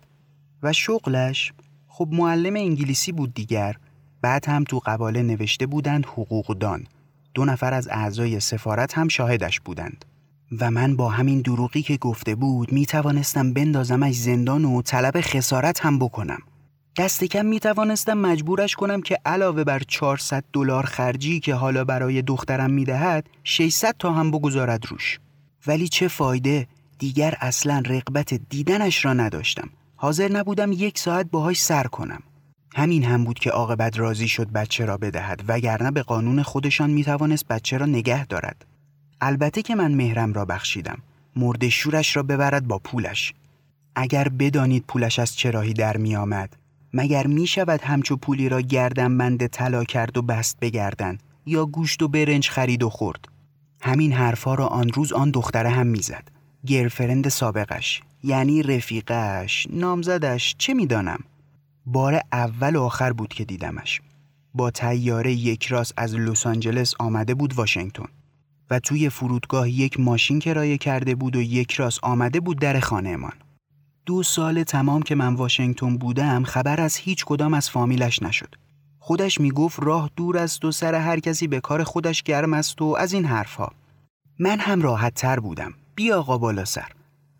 و 0.63 0.73
شغلش 0.73 1.53
خب 1.89 2.09
معلم 2.13 2.57
انگلیسی 2.57 3.13
بود 3.13 3.35
دیگر 3.35 3.77
بعد 4.23 4.49
هم 4.49 4.65
تو 4.65 4.79
قباله 4.79 5.23
نوشته 5.23 5.67
بودند 5.67 6.07
حقوقدان 6.07 6.87
دو 7.35 7.45
نفر 7.45 7.75
از 7.75 7.89
اعضای 7.89 8.41
سفارت 8.41 8.99
هم 8.99 9.09
شاهدش 9.09 9.61
بودند. 9.61 10.05
و 10.61 10.71
من 10.71 10.97
با 10.97 11.09
همین 11.09 11.41
دروغی 11.41 11.83
که 11.83 11.97
گفته 11.97 12.35
بود 12.35 12.73
می 12.73 12.87
توانستم 12.87 13.53
بندازمش 13.53 14.15
زندان 14.15 14.65
و 14.65 14.83
طلب 14.83 15.21
خسارت 15.21 15.81
هم 15.81 15.99
بکنم. 15.99 16.43
دست 17.01 17.25
کم 17.25 17.47
می 17.47 17.61
توانستم 17.61 18.19
مجبورش 18.19 18.75
کنم 18.75 19.03
که 19.03 19.19
علاوه 19.25 19.65
بر 19.65 19.83
400 19.89 20.45
دلار 20.53 20.87
خرجی 20.87 21.41
که 21.41 21.55
حالا 21.55 21.85
برای 21.85 22.23
دخترم 22.23 22.71
می 22.71 22.85
دهد 22.85 23.27
600 23.45 23.95
تا 23.99 24.13
هم 24.13 24.31
بگذارد 24.31 24.87
روش. 24.87 25.19
ولی 25.67 25.89
چه 25.89 26.09
فایده؟ 26.09 26.67
دیگر 26.99 27.35
اصلا 27.41 27.83
رقبت 27.87 28.35
دیدنش 28.35 29.05
را 29.05 29.13
نداشتم. 29.13 29.71
حاضر 29.97 30.33
نبودم 30.33 30.73
یک 30.73 30.99
ساعت 30.99 31.31
باهاش 31.31 31.63
سر 31.63 31.85
کنم. 31.85 32.23
همین 32.75 33.05
هم 33.05 33.25
بود 33.25 33.39
که 33.39 33.51
عاقبت 33.51 33.99
راضی 33.99 34.29
شد 34.29 34.49
بچه 34.51 34.85
را 34.85 34.97
بدهد 34.97 35.45
وگرنه 35.49 35.91
به 35.91 36.03
قانون 36.03 36.43
خودشان 36.43 36.91
می 36.91 37.05
توانست 37.05 37.49
بچه 37.49 37.79
را 37.79 37.87
نگه 37.87 38.27
دارد. 38.27 38.67
البته 39.21 39.63
که 39.63 39.75
من 39.75 39.95
مهرم 39.95 40.33
را 40.33 40.45
بخشیدم. 40.45 40.99
مرد 41.37 41.69
شورش 41.69 42.17
را 42.17 42.23
ببرد 42.23 42.67
با 42.67 42.79
پولش. 42.79 43.35
اگر 43.95 44.29
بدانید 44.29 44.85
پولش 44.89 45.19
از 45.19 45.37
چراهی 45.37 45.73
در 45.73 45.97
می 45.97 46.17
آمد 46.17 46.60
مگر 46.93 47.27
می 47.27 47.47
شود 47.47 47.81
همچو 47.81 48.17
پولی 48.17 48.49
را 48.49 48.61
گردن 48.61 49.19
بند 49.19 49.47
طلا 49.47 49.85
کرد 49.85 50.17
و 50.17 50.23
بست 50.23 50.61
بگردن 50.61 51.19
یا 51.47 51.67
گوشت 51.67 52.03
و 52.03 52.09
برنج 52.09 52.49
خرید 52.49 52.83
و 52.83 52.91
خورد؟ 52.91 53.29
همین 53.81 54.13
حرفا 54.13 54.55
را 54.55 54.67
آن 54.67 54.89
روز 54.89 55.13
آن 55.13 55.31
دختره 55.31 55.71
هم 55.71 55.87
می‌زد. 55.87 56.29
گرفرند 56.67 57.29
سابقش 57.29 58.03
یعنی 58.25 58.63
رفیقش 58.63 59.67
نامزدش 59.71 60.55
چه 60.59 60.75
می‌دانم. 60.75 61.21
بار 61.87 62.21
اول 62.33 62.77
و 62.77 62.83
آخر 62.83 63.13
بود 63.13 63.29
که 63.29 63.45
دیدمش. 63.45 64.01
با 64.55 64.71
تیاره 64.71 65.33
یک 65.33 65.67
راست 65.67 65.95
از 65.97 66.15
لس 66.15 66.47
آنجلس 66.47 66.95
آمده 66.99 67.35
بود 67.35 67.55
واشنگتن 67.55 68.09
و 68.71 68.79
توی 68.79 69.09
فرودگاه 69.09 69.71
یک 69.71 70.01
ماشین 70.01 70.39
کرایه 70.39 70.79
کرده 70.79 71.15
بود 71.15 71.37
و 71.37 71.43
یک 71.43 71.73
راست 71.73 71.99
آمده 72.03 72.41
بود 72.41 72.59
در 72.59 72.81
خانهمان. 72.81 73.33
دو 74.07 74.23
سال 74.23 74.63
تمام 74.63 75.03
که 75.03 75.15
من 75.15 75.35
واشنگتن 75.35 75.97
بودم 75.97 76.45
خبر 76.45 76.81
از 76.81 76.97
هیچ 76.97 77.25
کدام 77.25 77.55
از 77.55 77.71
فامیلش 77.71 78.23
نشد. 78.23 78.55
خودش 78.99 79.41
می‌گفت 79.41 79.79
راه 79.83 80.11
دور 80.17 80.39
است 80.39 80.65
و 80.65 80.73
سر 80.73 80.95
هر 80.95 81.21
کسی 81.21 81.47
به 81.47 81.61
کار 81.61 81.85
خودش 81.85 82.23
گرم 82.23 82.55
است 82.55 82.83
و 82.83 82.97
از 82.99 83.13
این 83.13 83.25
حرفها. 83.25 83.73
من 84.39 84.59
هم 84.59 84.83
راحت 84.83 85.15
تر 85.15 85.41
بودم. 85.41 85.75
بیا 85.95 86.19
آقا 86.19 86.39
بالا 86.39 86.65
سر. 86.65 86.89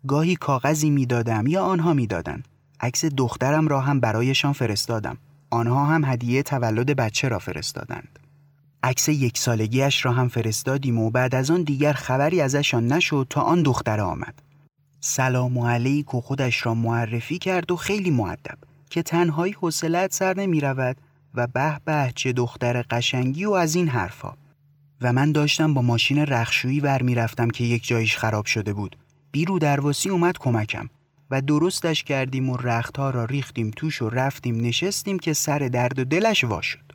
گاهی 0.07 0.35
کاغذی 0.35 0.89
می‌دادم 0.89 1.47
یا 1.47 1.63
آنها 1.63 1.93
می‌دادند. 1.93 2.47
عکس 2.79 3.05
دخترم 3.05 3.67
را 3.67 3.81
هم 3.81 3.99
برایشان 3.99 4.53
فرستادم. 4.53 5.17
آنها 5.49 5.85
هم 5.85 6.05
هدیه 6.05 6.43
تولد 6.43 6.95
بچه 6.95 7.27
را 7.27 7.39
فرستادند. 7.39 8.19
عکس 8.83 9.09
یک 9.09 9.37
سالگیش 9.37 10.05
را 10.05 10.11
هم 10.11 10.27
فرستادیم 10.27 10.99
و 10.99 11.09
بعد 11.09 11.35
از 11.35 11.51
آن 11.51 11.63
دیگر 11.63 11.93
خبری 11.93 12.41
ازشان 12.41 12.87
نشد 12.87 13.27
تا 13.29 13.41
آن 13.41 13.63
دختر 13.63 14.01
آمد. 14.01 14.41
سلام 15.03 15.57
و 15.57 15.67
علیک 15.67 16.15
و 16.15 16.21
خودش 16.21 16.65
را 16.65 16.73
معرفی 16.73 17.37
کرد 17.37 17.71
و 17.71 17.75
خیلی 17.75 18.11
معدب 18.11 18.57
که 18.89 19.03
تنهایی 19.03 19.53
حوصلت 19.53 20.13
سر 20.13 20.39
نمی 20.39 20.61
رود 20.61 20.97
و 21.35 21.47
به 21.47 21.79
به 21.85 22.11
چه 22.15 22.33
دختر 22.33 22.81
قشنگی 22.81 23.45
و 23.45 23.51
از 23.51 23.75
این 23.75 23.87
حرفا. 23.87 24.33
و 25.01 25.13
من 25.13 25.31
داشتم 25.31 25.73
با 25.73 25.81
ماشین 25.81 26.17
رخشویی 26.17 26.79
بر 26.79 27.01
می 27.01 27.15
رفتم 27.15 27.49
که 27.49 27.63
یک 27.63 27.87
جایش 27.87 28.17
خراب 28.17 28.45
شده 28.45 28.73
بود. 28.73 28.95
بیرو 29.31 29.59
درواسی 29.59 30.09
اومد 30.09 30.37
کمکم 30.37 30.89
و 31.31 31.41
درستش 31.41 32.03
کردیم 32.03 32.49
و 32.49 32.57
رختها 32.57 33.09
را 33.09 33.25
ریختیم 33.25 33.71
توش 33.75 34.01
و 34.01 34.09
رفتیم 34.09 34.65
نشستیم 34.65 35.19
که 35.19 35.33
سر 35.33 35.59
درد 35.59 35.99
و 35.99 36.03
دلش 36.03 36.43
وا 36.43 36.61
شد. 36.61 36.91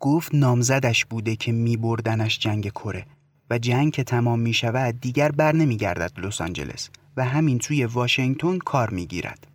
گفت 0.00 0.34
نامزدش 0.34 1.04
بوده 1.04 1.36
که 1.36 1.52
می 1.52 1.76
بردنش 1.76 2.38
جنگ 2.38 2.68
کره 2.68 3.06
و 3.50 3.58
جنگ 3.58 3.92
که 3.92 4.04
تمام 4.04 4.40
می 4.40 4.52
شود 4.52 5.00
دیگر 5.00 5.32
بر 5.32 5.54
نمی 5.54 5.76
گردد 5.76 6.20
لس 6.20 6.40
آنجلس. 6.40 6.90
و 7.16 7.24
همین 7.24 7.58
توی 7.58 7.84
واشنگتن 7.84 8.58
کار 8.58 8.90
می‌گیرد 8.90 9.46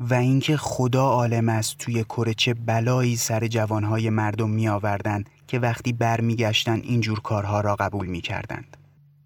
و 0.00 0.14
اینکه 0.14 0.56
خدا 0.56 1.04
عالم 1.04 1.48
است 1.48 1.78
توی 1.78 2.04
کره 2.04 2.34
چه 2.34 2.54
بلایی 2.54 3.16
سر 3.16 3.46
جوانهای 3.46 4.10
مردم 4.10 4.50
می 4.50 4.68
آوردن 4.68 5.24
که 5.46 5.58
وقتی 5.58 5.92
برمیگشتن 5.92 6.80
اینجور 6.80 7.20
کارها 7.20 7.60
را 7.60 7.76
قبول 7.76 8.06
می 8.06 8.20
کردند. 8.20 8.76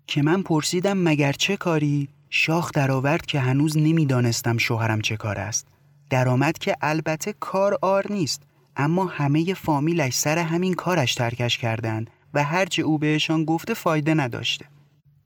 که 0.07 0.23
من 0.23 0.43
پرسیدم 0.43 0.99
مگر 0.99 1.33
چه 1.33 1.57
کاری؟ 1.57 2.09
شاخ 2.31 2.71
درآورد 2.73 3.27
که 3.27 3.41
هنوز 3.41 3.79
نمی‌دانستم 3.79 4.59
شوهرم 4.59 5.01
چه 5.01 5.17
کار 5.17 5.39
است. 5.39 5.67
درآمد 6.11 6.59
که 6.59 6.77
البته 6.81 7.35
کار 7.41 7.79
آر 7.83 8.05
نیست 8.11 8.43
اما 8.77 9.05
همه 9.05 9.55
فامیلش 9.55 10.15
سر 10.15 10.39
همین 10.39 10.75
کارش 10.75 11.15
ترکش 11.15 11.59
کردند 11.59 12.11
و 12.35 12.45
هرچه 12.45 12.83
او 12.83 12.99
بهشان 12.99 13.45
گفته 13.45 13.75
فایده 13.75 14.15
نداشته. 14.15 14.65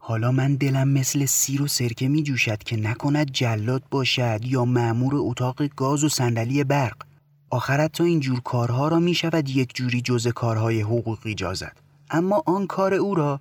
حالا 0.09 0.33
من 0.33 0.55
دلم 0.55 0.89
مثل 0.89 1.25
سیر 1.27 1.63
و 1.63 1.67
سرکه 1.67 2.09
می 2.09 2.23
جوشد 2.23 2.63
که 2.63 2.77
نکند 2.77 3.31
جلاد 3.31 3.83
باشد 3.91 4.41
یا 4.45 4.65
معمور 4.65 5.13
اتاق 5.17 5.67
گاز 5.67 6.05
و 6.05 6.09
صندلی 6.09 6.65
برق. 6.65 6.97
آخرت 7.51 7.93
تا 7.93 8.05
این 8.05 8.21
جور 8.21 8.41
کارها 8.41 8.89
را 8.89 8.99
می 8.99 9.15
شود 9.15 9.49
یک 9.49 9.75
جوری 9.75 10.01
جز 10.01 10.29
کارهای 10.29 10.81
حقوقی 10.81 11.35
جازد. 11.35 11.77
اما 12.11 12.43
آن 12.47 12.67
کار 12.67 12.95
او 12.95 13.15
را 13.15 13.41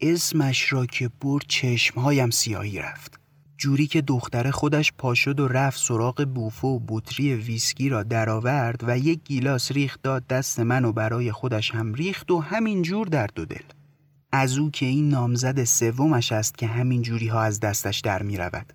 اسمش 0.00 0.72
را 0.72 0.86
که 0.86 1.10
برد 1.20 1.44
چشمهایم 1.48 2.30
سیاهی 2.30 2.78
رفت. 2.78 3.20
جوری 3.58 3.86
که 3.86 4.02
دختر 4.02 4.50
خودش 4.50 4.92
پاشد 4.98 5.40
و 5.40 5.48
رفت 5.48 5.80
سراغ 5.80 6.28
بوفه 6.34 6.68
و 6.68 6.80
بطری 6.88 7.34
ویسکی 7.34 7.88
را 7.88 8.02
درآورد 8.02 8.80
و 8.86 8.98
یک 8.98 9.20
گیلاس 9.24 9.72
ریخت 9.72 10.02
داد 10.02 10.26
دست 10.26 10.60
من 10.60 10.84
و 10.84 10.92
برای 10.92 11.32
خودش 11.32 11.70
هم 11.70 11.94
ریخت 11.94 12.30
و 12.30 12.40
همین 12.40 12.82
جور 12.82 13.06
در 13.06 13.26
دو 13.26 13.44
دل. 13.44 13.83
از 14.36 14.58
او 14.58 14.70
که 14.70 14.86
این 14.86 15.08
نامزد 15.08 15.64
سومش 15.64 16.32
است 16.32 16.58
که 16.58 16.66
همین 16.66 17.02
جوری 17.02 17.28
ها 17.28 17.42
از 17.42 17.60
دستش 17.60 18.00
در 18.00 18.22
می 18.22 18.36
رود. 18.36 18.72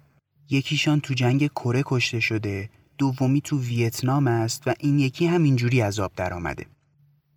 یکیشان 0.50 1.00
تو 1.00 1.14
جنگ 1.14 1.48
کره 1.48 1.84
کشته 1.86 2.20
شده 2.20 2.70
دومی 2.98 3.42
تو 3.42 3.60
ویتنام 3.60 4.28
است 4.28 4.64
و 4.68 4.74
این 4.80 5.00
یکی 5.00 5.26
همین 5.26 5.56
جوری 5.56 5.82
از 5.82 6.00
آب 6.00 6.12
در 6.16 6.34
آمده. 6.34 6.66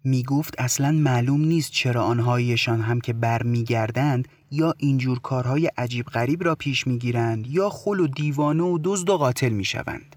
می 0.04 0.22
گفت 0.22 0.54
اصلا 0.58 0.92
معلوم 0.92 1.40
نیست 1.40 1.70
چرا 1.70 2.04
آنهایشان 2.04 2.80
هم 2.80 3.00
که 3.00 3.12
برمیگردند 3.12 4.28
یا 4.50 4.74
اینجور 4.78 5.18
کارهای 5.18 5.66
عجیب 5.66 6.06
غریب 6.06 6.44
را 6.44 6.54
پیش 6.54 6.86
می‌گیرند 6.86 7.46
یا 7.46 7.70
خل 7.70 8.00
و 8.00 8.06
دیوانه 8.06 8.62
و 8.62 8.78
دزد 8.84 9.10
و 9.10 9.16
قاتل 9.16 9.48
می‌شوند 9.48 10.16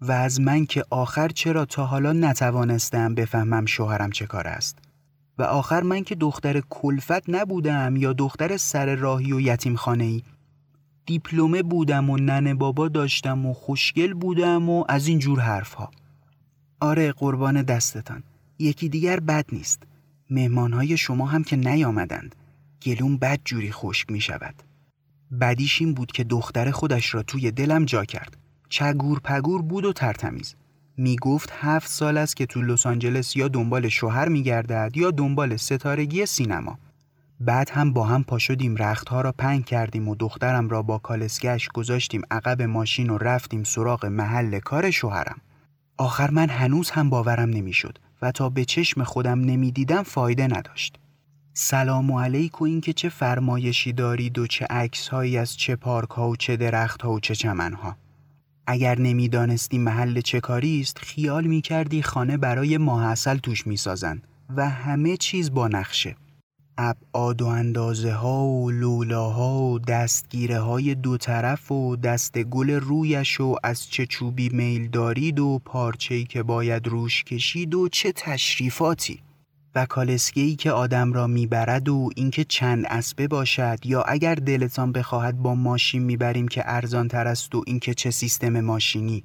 و 0.00 0.12
از 0.12 0.40
من 0.40 0.66
که 0.66 0.84
آخر 0.90 1.28
چرا 1.28 1.64
تا 1.64 1.86
حالا 1.86 2.12
نتوانستم 2.12 3.14
بفهمم 3.14 3.66
شوهرم 3.66 4.10
چه 4.10 4.26
کار 4.26 4.48
است 4.48 4.89
و 5.38 5.42
آخر 5.42 5.82
من 5.82 6.04
که 6.04 6.14
دختر 6.14 6.62
کلفت 6.70 7.30
نبودم 7.30 7.96
یا 7.96 8.12
دختر 8.12 8.56
سر 8.56 8.94
راهی 8.94 9.32
و 9.32 9.40
یتیم 9.40 9.76
خانه 9.76 10.04
ای 10.04 10.22
دیپلمه 11.06 11.62
بودم 11.62 12.10
و 12.10 12.16
ننه 12.16 12.54
بابا 12.54 12.88
داشتم 12.88 13.46
و 13.46 13.54
خوشگل 13.54 14.14
بودم 14.14 14.68
و 14.68 14.84
از 14.88 15.06
این 15.06 15.18
جور 15.18 15.40
حرفها. 15.40 15.90
آره 16.80 17.12
قربان 17.12 17.62
دستتان. 17.62 18.22
یکی 18.58 18.88
دیگر 18.88 19.20
بد 19.20 19.46
نیست. 19.52 19.82
مهمانهای 20.30 20.96
شما 20.96 21.26
هم 21.26 21.44
که 21.44 21.56
نیامدند. 21.56 22.34
گلوم 22.82 23.16
بد 23.16 23.40
جوری 23.44 23.72
خشک 23.72 24.10
می 24.10 24.20
شود 24.20 24.54
بدیش 25.40 25.80
این 25.80 25.94
بود 25.94 26.12
که 26.12 26.24
دختر 26.24 26.70
خودش 26.70 27.14
را 27.14 27.22
توی 27.22 27.50
دلم 27.50 27.84
جا 27.84 28.04
کرد. 28.04 28.36
چگور 28.68 29.20
پگور 29.20 29.62
بود 29.62 29.84
و 29.84 29.92
ترتمیز. 29.92 30.54
می 30.96 31.16
گفت 31.16 31.52
هفت 31.60 31.88
سال 31.88 32.16
است 32.16 32.36
که 32.36 32.46
تو 32.46 32.62
لس 32.62 32.86
آنجلس 32.86 33.36
یا 33.36 33.48
دنبال 33.48 33.88
شوهر 33.88 34.28
می 34.28 34.42
گردد 34.42 34.92
یا 34.94 35.10
دنبال 35.10 35.56
ستارگی 35.56 36.26
سینما. 36.26 36.78
بعد 37.40 37.70
هم 37.70 37.92
با 37.92 38.04
هم 38.04 38.24
پا 38.24 38.38
شدیم 38.38 38.76
رختها 38.76 39.20
را 39.20 39.32
پنگ 39.32 39.64
کردیم 39.64 40.08
و 40.08 40.14
دخترم 40.14 40.68
را 40.68 40.82
با 40.82 40.98
کالسکش 40.98 41.68
گذاشتیم 41.68 42.22
عقب 42.30 42.62
ماشین 42.62 43.10
و 43.10 43.18
رفتیم 43.18 43.64
سراغ 43.64 44.06
محل 44.06 44.58
کار 44.58 44.90
شوهرم. 44.90 45.40
آخر 45.96 46.30
من 46.30 46.48
هنوز 46.48 46.90
هم 46.90 47.10
باورم 47.10 47.50
نمی‌شد 47.50 47.98
و 48.22 48.32
تا 48.32 48.48
به 48.48 48.64
چشم 48.64 49.02
خودم 49.02 49.40
نمی‌دیدم 49.40 50.02
فایده 50.02 50.46
نداشت. 50.46 50.98
سلام 51.52 52.12
علیکم 52.12 52.64
این 52.64 52.80
که 52.80 52.92
چه 52.92 53.08
فرمایشی 53.08 53.92
دارید 53.92 54.38
و 54.38 54.46
چه 54.46 54.66
عکس 54.70 55.08
هایی 55.08 55.38
از 55.38 55.56
چه 55.56 55.76
پارک 55.76 56.10
ها 56.10 56.28
و 56.28 56.36
چه 56.36 56.56
درخت 56.56 57.02
ها 57.02 57.12
و 57.12 57.20
چه 57.20 57.34
چمن 57.34 57.72
ها 57.72 57.96
اگر 58.72 58.98
نمی‌دانستی 58.98 59.78
محل 59.78 60.20
چه 60.20 60.40
کاری 60.40 60.80
است 60.80 60.98
خیال 60.98 61.46
می 61.46 61.60
کردی 61.60 62.02
خانه 62.02 62.36
برای 62.36 62.78
ماه 62.78 63.14
توش 63.14 63.66
می 63.66 63.76
سازن 63.76 64.22
و 64.56 64.68
همه 64.68 65.16
چیز 65.16 65.50
با 65.50 65.68
نقشه. 65.68 66.16
ابعاد 66.78 67.42
و 67.42 67.46
اندازه 67.46 68.12
ها 68.12 68.44
و 68.44 68.70
لولاها 68.70 69.62
و 69.62 69.78
دستگیره 69.78 70.60
های 70.60 70.94
دو 70.94 71.16
طرف 71.16 71.72
و 71.72 71.96
دست 71.96 72.38
گل 72.38 72.70
رویش 72.70 73.40
و 73.40 73.56
از 73.62 73.90
چه 73.90 74.06
چوبی 74.06 74.48
میل 74.48 74.88
دارید 74.88 75.40
و 75.40 75.60
پارچه‌ای 75.64 76.24
که 76.24 76.42
باید 76.42 76.88
روش 76.88 77.24
کشید 77.24 77.74
و 77.74 77.88
چه 77.88 78.12
تشریفاتی. 78.12 79.20
و 79.74 79.86
کالسکه‌ای 79.86 80.56
که 80.56 80.70
آدم 80.70 81.12
را 81.12 81.26
می‌برد 81.26 81.88
و 81.88 82.10
اینکه 82.16 82.44
چند 82.44 82.86
اسبه 82.86 83.28
باشد 83.28 83.78
یا 83.84 84.02
اگر 84.02 84.34
دلتان 84.34 84.92
بخواهد 84.92 85.36
با 85.36 85.54
ماشین 85.54 86.02
می‌بریم 86.02 86.48
که 86.48 86.62
ارزان 86.66 87.08
تر 87.08 87.26
است 87.26 87.54
و 87.54 87.64
اینکه 87.66 87.94
چه 87.94 88.10
سیستم 88.10 88.60
ماشینی. 88.60 89.24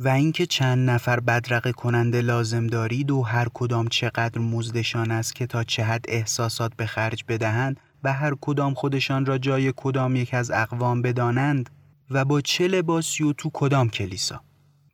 و 0.00 0.08
اینکه 0.08 0.46
چند 0.46 0.90
نفر 0.90 1.20
بدرقه 1.20 1.72
کننده 1.72 2.20
لازم 2.20 2.66
دارید 2.66 3.10
و 3.10 3.22
هر 3.22 3.48
کدام 3.54 3.88
چقدر 3.88 4.38
مزدشان 4.38 5.10
است 5.10 5.34
که 5.34 5.46
تا 5.46 5.64
چه 5.64 5.84
حد 5.84 6.04
احساسات 6.08 6.72
به 6.76 6.86
خرج 6.86 7.24
بدهند 7.28 7.80
و 8.04 8.12
هر 8.12 8.34
کدام 8.40 8.74
خودشان 8.74 9.26
را 9.26 9.38
جای 9.38 9.72
کدام 9.76 10.16
یک 10.16 10.34
از 10.34 10.50
اقوام 10.50 11.02
بدانند 11.02 11.70
و 12.10 12.24
با 12.24 12.40
چه 12.40 12.68
لباسی 12.68 13.24
و 13.24 13.32
تو 13.32 13.50
کدام 13.52 13.88
کلیسا. 13.88 14.40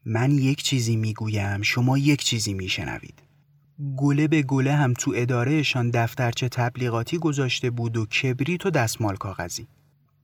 من 0.07 0.39
یک 0.39 0.63
چیزی 0.63 0.97
می‌گویم 0.97 1.63
شما 1.63 1.99
یک 1.99 2.25
چیزی 2.25 2.55
میشنوید. 2.55 3.24
گله 3.97 4.29
به 4.29 4.43
گله 4.43 4.73
هم 4.73 4.95
تو 4.95 5.13
ادارهشان 5.15 5.91
دفترچه 5.91 6.49
تبلیغاتی 6.49 7.19
گذاشته 7.19 7.71
بود 7.71 7.97
و 7.97 8.07
کبریت 8.07 8.67
و 8.67 8.71
دستمال 8.71 9.17
کاغذی. 9.17 9.67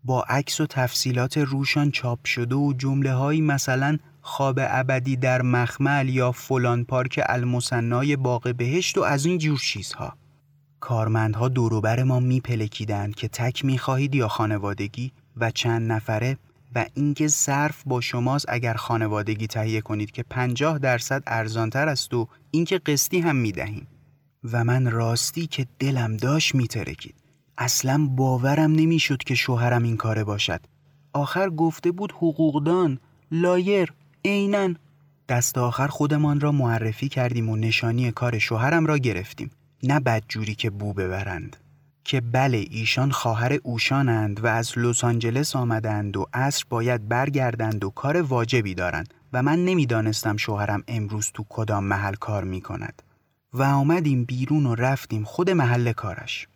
با 0.05 0.23
عکس 0.23 0.61
و 0.61 0.67
تفصیلات 0.67 1.39
روشان 1.39 1.91
چاپ 1.91 2.27
شده 2.27 2.55
و 2.55 2.73
جمله 2.73 3.13
هایی 3.13 3.41
مثلا 3.41 3.99
خواب 4.23 4.59
ابدی 4.63 5.17
در 5.17 5.43
مخمل 5.43 6.09
یا 6.09 6.33
فلان 6.33 6.85
پارک 6.85 7.21
المسنای 7.27 8.17
باغ 8.17 8.55
بهشت 8.57 8.99
و 8.99 9.03
از 9.03 9.27
این 9.27 9.39
جور 9.39 9.59
چیزها. 9.59 10.17
کارمندها 10.81 11.49
دوروبر 11.49 12.03
ما 12.03 12.21
میپلکیدند 12.21 13.15
که 13.15 13.29
تک 13.29 13.65
می‌خواهید 13.65 14.15
یا 14.15 14.29
خانوادگی 14.29 15.13
و 15.37 15.51
چند 15.51 15.93
نفره 15.93 16.37
و 16.75 16.87
اینکه 16.95 17.29
صرف 17.29 17.83
با 17.87 18.01
شماست 18.01 18.47
اگر 18.49 18.75
خانوادگی 18.75 19.47
تهیه 19.47 19.81
کنید 19.81 20.11
که 20.11 20.23
50 20.23 20.79
درصد 20.79 21.23
ارزانتر 21.27 21.89
است 21.89 22.15
و 22.15 22.29
اینکه 22.51 22.79
قسطی 22.79 23.21
هم 23.21 23.37
می‌دهیم. 23.37 23.87
و 24.45 24.65
من 24.65 24.91
راستی 24.91 25.47
که 25.47 25.67
دلم 25.79 26.17
داشت 26.17 26.55
میترکید. 26.55 27.15
اصلا 27.59 28.07
باورم 28.07 28.73
نمی‌شد 28.73 29.19
که 29.19 29.35
شوهرم 29.35 29.83
این 29.83 29.97
کاره 29.97 30.25
باشد. 30.25 30.61
آخر 31.13 31.51
گفته 31.51 31.91
بود 31.93 32.13
حقوقدان 32.13 32.99
لایر 33.33 33.93
عینا. 34.25 34.75
دست 35.29 35.59
آخر 35.59 35.89
خودمان 35.89 36.41
را 36.41 36.53
معرفی 36.53 37.09
کردیم 37.09 37.49
و 37.49 37.57
نشانی 37.57 38.13
کار 38.13 38.39
شوهرم 38.39 38.87
را 38.87 38.99
گرفتیم. 38.99 39.51
نه 39.83 40.01
بدجوری 40.01 40.55
که 40.55 40.71
بو 40.71 40.93
ببرند. 40.93 41.57
که 42.11 42.20
بله 42.20 42.66
ایشان 42.70 43.11
خواهر 43.11 43.59
اوشانند 43.62 44.44
و 44.44 44.46
از 44.46 44.79
لس 44.79 45.05
آنجلس 45.05 45.57
آمدند 45.57 46.16
و 46.16 46.27
عصر 46.35 46.64
باید 46.68 47.09
برگردند 47.09 47.85
و 47.85 47.90
کار 47.90 48.23
واجبی 48.23 48.75
دارند 48.75 49.14
و 49.33 49.42
من 49.42 49.64
نمی‌دانستم 49.64 50.37
شوهرم 50.37 50.83
امروز 50.88 51.31
تو 51.35 51.44
کدام 51.49 51.85
محل 51.85 52.14
کار 52.14 52.44
می 52.44 52.61
کند 52.61 53.03
و 53.53 53.62
آمدیم 53.62 54.25
بیرون 54.25 54.66
و 54.66 54.75
رفتیم 54.75 55.25
خود 55.25 55.51
محل 55.51 55.92
کارش. 55.92 56.49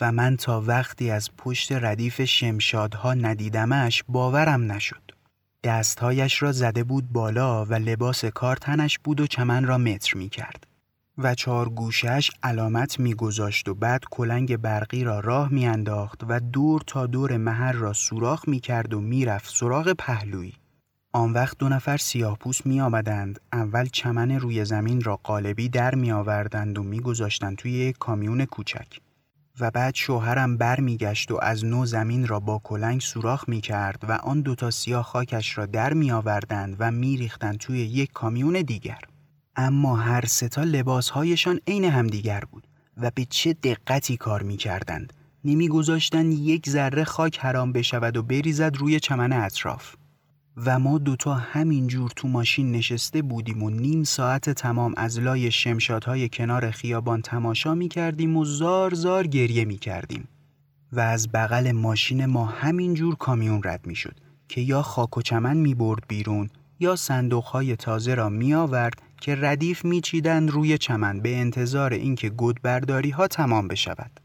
و 0.00 0.12
من 0.12 0.36
تا 0.36 0.60
وقتی 0.60 1.10
از 1.10 1.30
پشت 1.38 1.72
ردیف 1.72 2.24
شمشادها 2.24 3.14
ندیدمش 3.14 4.04
باورم 4.08 4.72
نشد. 4.72 5.12
دستهایش 5.64 6.42
را 6.42 6.52
زده 6.52 6.84
بود 6.84 7.12
بالا 7.12 7.64
و 7.64 7.74
لباس 7.74 8.24
کار 8.24 8.56
تنش 8.56 8.98
بود 8.98 9.20
و 9.20 9.26
چمن 9.26 9.64
را 9.64 9.78
متر 9.78 10.18
می 10.18 10.28
کرد. 10.28 10.69
و 11.22 11.34
چهار 11.34 11.68
گوشش 11.68 12.30
علامت 12.42 13.00
میگذاشت 13.00 13.68
و 13.68 13.74
بعد 13.74 14.04
کلنگ 14.10 14.56
برقی 14.56 15.04
را 15.04 15.20
راه 15.20 15.48
میانداخت 15.48 16.24
و 16.28 16.40
دور 16.40 16.82
تا 16.86 17.06
دور 17.06 17.36
محل 17.36 17.76
را 17.76 17.92
سوراخ 17.92 18.48
می‌کرد 18.48 18.94
و 18.94 19.00
می‌رفت 19.00 19.54
سراغ 19.56 19.92
پهلویی 19.92 20.54
آن 21.12 21.32
وقت 21.32 21.58
دو 21.58 21.68
نفر 21.68 21.96
سیاه 21.96 22.38
پوست 22.38 22.66
می 22.66 22.80
آمدند. 22.80 23.40
اول 23.52 23.86
چمن 23.86 24.30
روی 24.30 24.64
زمین 24.64 25.00
را 25.00 25.16
قالبی 25.16 25.68
در 25.68 25.94
می 25.94 26.12
آوردند 26.12 26.78
و 26.78 26.82
می 26.82 27.00
گذاشتند 27.00 27.56
توی 27.56 27.72
یک 27.72 27.98
کامیون 27.98 28.44
کوچک. 28.44 29.00
و 29.60 29.70
بعد 29.70 29.94
شوهرم 29.94 30.56
بر 30.56 30.80
می 30.80 30.98
و 31.30 31.36
از 31.42 31.64
نو 31.64 31.86
زمین 31.86 32.26
را 32.26 32.40
با 32.40 32.60
کلنگ 32.64 33.00
سوراخ 33.00 33.48
می 33.48 33.60
کرد 33.60 34.04
و 34.08 34.12
آن 34.12 34.40
دوتا 34.40 34.70
سیاه 34.70 35.02
خاکش 35.02 35.58
را 35.58 35.66
در 35.66 35.92
می 35.92 36.12
آوردند 36.12 36.76
و 36.78 36.90
می 36.90 37.16
ریختند 37.16 37.58
توی 37.58 37.78
یک 37.78 38.12
کامیون 38.12 38.62
دیگر. 38.62 38.98
اما 39.56 39.96
هر 39.96 40.24
ستا 40.26 40.64
لباسهایشان 40.64 41.60
عین 41.66 41.84
همدیگر 41.84 42.42
بود 42.50 42.66
و 42.96 43.10
به 43.14 43.24
چه 43.24 43.52
دقتی 43.52 44.16
کار 44.16 44.42
می 44.42 44.56
کردند. 44.56 45.12
نمی 45.44 45.68
گذاشتن 45.68 46.32
یک 46.32 46.68
ذره 46.68 47.04
خاک 47.04 47.38
حرام 47.38 47.72
بشود 47.72 48.16
و 48.16 48.22
بریزد 48.22 48.76
روی 48.76 49.00
چمن 49.00 49.32
اطراف. 49.32 49.94
و 50.56 50.78
ما 50.78 50.98
دوتا 50.98 51.34
همینجور 51.34 52.10
تو 52.16 52.28
ماشین 52.28 52.72
نشسته 52.72 53.22
بودیم 53.22 53.62
و 53.62 53.70
نیم 53.70 54.04
ساعت 54.04 54.50
تمام 54.50 54.94
از 54.96 55.18
لای 55.18 55.50
شمشادهای 55.50 56.28
کنار 56.28 56.70
خیابان 56.70 57.22
تماشا 57.22 57.74
می 57.74 57.88
کردیم 57.88 58.36
و 58.36 58.44
زار 58.44 58.94
زار 58.94 59.26
گریه 59.26 59.64
می 59.64 59.78
کردیم. 59.78 60.28
و 60.92 61.00
از 61.00 61.28
بغل 61.32 61.72
ماشین 61.72 62.26
ما 62.26 62.44
همینجور 62.44 63.16
کامیون 63.16 63.60
رد 63.64 63.86
می 63.86 63.94
شد 63.94 64.16
که 64.48 64.60
یا 64.60 64.82
خاک 64.82 65.16
و 65.16 65.22
چمن 65.22 65.56
می 65.56 65.74
برد 65.74 66.04
بیرون 66.08 66.50
یا 66.80 66.96
صندوقهای 66.96 67.76
تازه 67.76 68.14
را 68.14 68.28
می 68.28 68.54
آورد 68.54 69.02
که 69.20 69.36
ردیف 69.40 69.84
میچیدند 69.84 70.50
روی 70.50 70.78
چمن 70.78 71.20
به 71.20 71.36
انتظار 71.36 71.92
اینکه 71.92 72.30
گودبرداری 72.30 73.10
ها 73.10 73.28
تمام 73.28 73.68
بشود. 73.68 74.20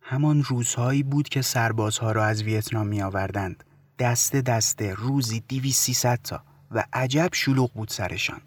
همان 0.00 0.42
روزهایی 0.42 1.02
بود 1.02 1.28
که 1.28 1.42
سربازها 1.42 2.12
را 2.12 2.24
از 2.24 2.42
ویتنام 2.42 2.86
می 2.86 3.02
آوردند. 3.02 3.64
دسته 3.98 4.40
دسته 4.40 4.94
روزی 4.94 5.42
دیوی 5.48 5.72
سیصد 5.72 6.18
تا 6.24 6.42
و 6.70 6.84
عجب 6.92 7.28
شلوغ 7.32 7.72
بود 7.72 7.88
سرشان. 7.88 8.40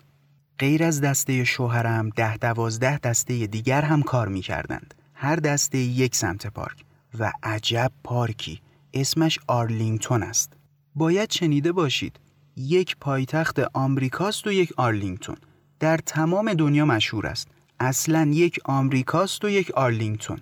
غیر 0.60 0.84
از 0.84 1.02
دسته 1.02 1.44
شوهرم 1.44 2.10
ده 2.10 2.38
دوازده 2.38 2.98
دسته 2.98 3.48
دیگر 3.48 3.82
هم 3.82 4.04
کار 4.04 4.28
می 4.28 4.42
کردند. 4.42 4.94
هر 5.14 5.36
دسته 5.36 5.78
یک 5.78 6.16
سمت 6.16 6.48
پارک 6.48 6.84
و 7.20 7.32
عجب 7.44 7.92
پارکی 8.04 8.62
اسمش 8.94 9.40
آرلینگتون 9.48 10.24
است 10.24 10.54
باید 10.96 11.32
شنیده 11.32 11.72
باشید 11.72 12.20
یک 12.60 12.98
پایتخت 13.02 13.60
آمریکاست 13.74 14.48
و 14.48 14.52
یک 14.52 14.74
آرلینگتون. 14.78 15.38
در 15.80 15.98
تمام 15.98 16.54
دنیا 16.54 16.86
مشهور 16.86 17.28
است. 17.28 17.48
اصلا 17.80 18.32
یک 18.34 18.60
آمریکاست 18.66 19.46
و 19.46 19.50
یک 19.50 19.72
آرلینگتون. 19.72 20.40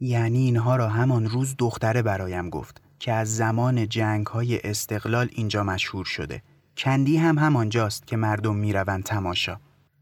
یعنی 0.00 0.38
اینها 0.38 0.76
را 0.76 0.88
همان 0.88 1.28
روز 1.28 1.54
دختره 1.58 2.02
برایم 2.02 2.50
گفت 2.50 2.82
که 2.98 3.12
از 3.12 3.36
زمان 3.36 3.88
جنگ 3.88 4.26
های 4.26 4.60
استقلال 4.60 5.28
اینجا 5.32 5.64
مشهور 5.64 6.04
شده. 6.04 6.42
کندی 6.76 7.16
هم 7.16 7.38
همانجاست 7.38 8.06
که 8.06 8.16
مردم 8.16 8.56
می‌روند 8.56 9.04
تماشا. 9.04 9.56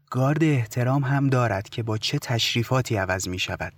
گارد 0.09 0.43
احترام 0.43 1.03
هم 1.03 1.27
دارد 1.27 1.69
که 1.69 1.83
با 1.83 1.97
چه 1.97 2.19
تشریفاتی 2.19 2.95
عوض 2.95 3.27
می 3.27 3.39
شود 3.39 3.73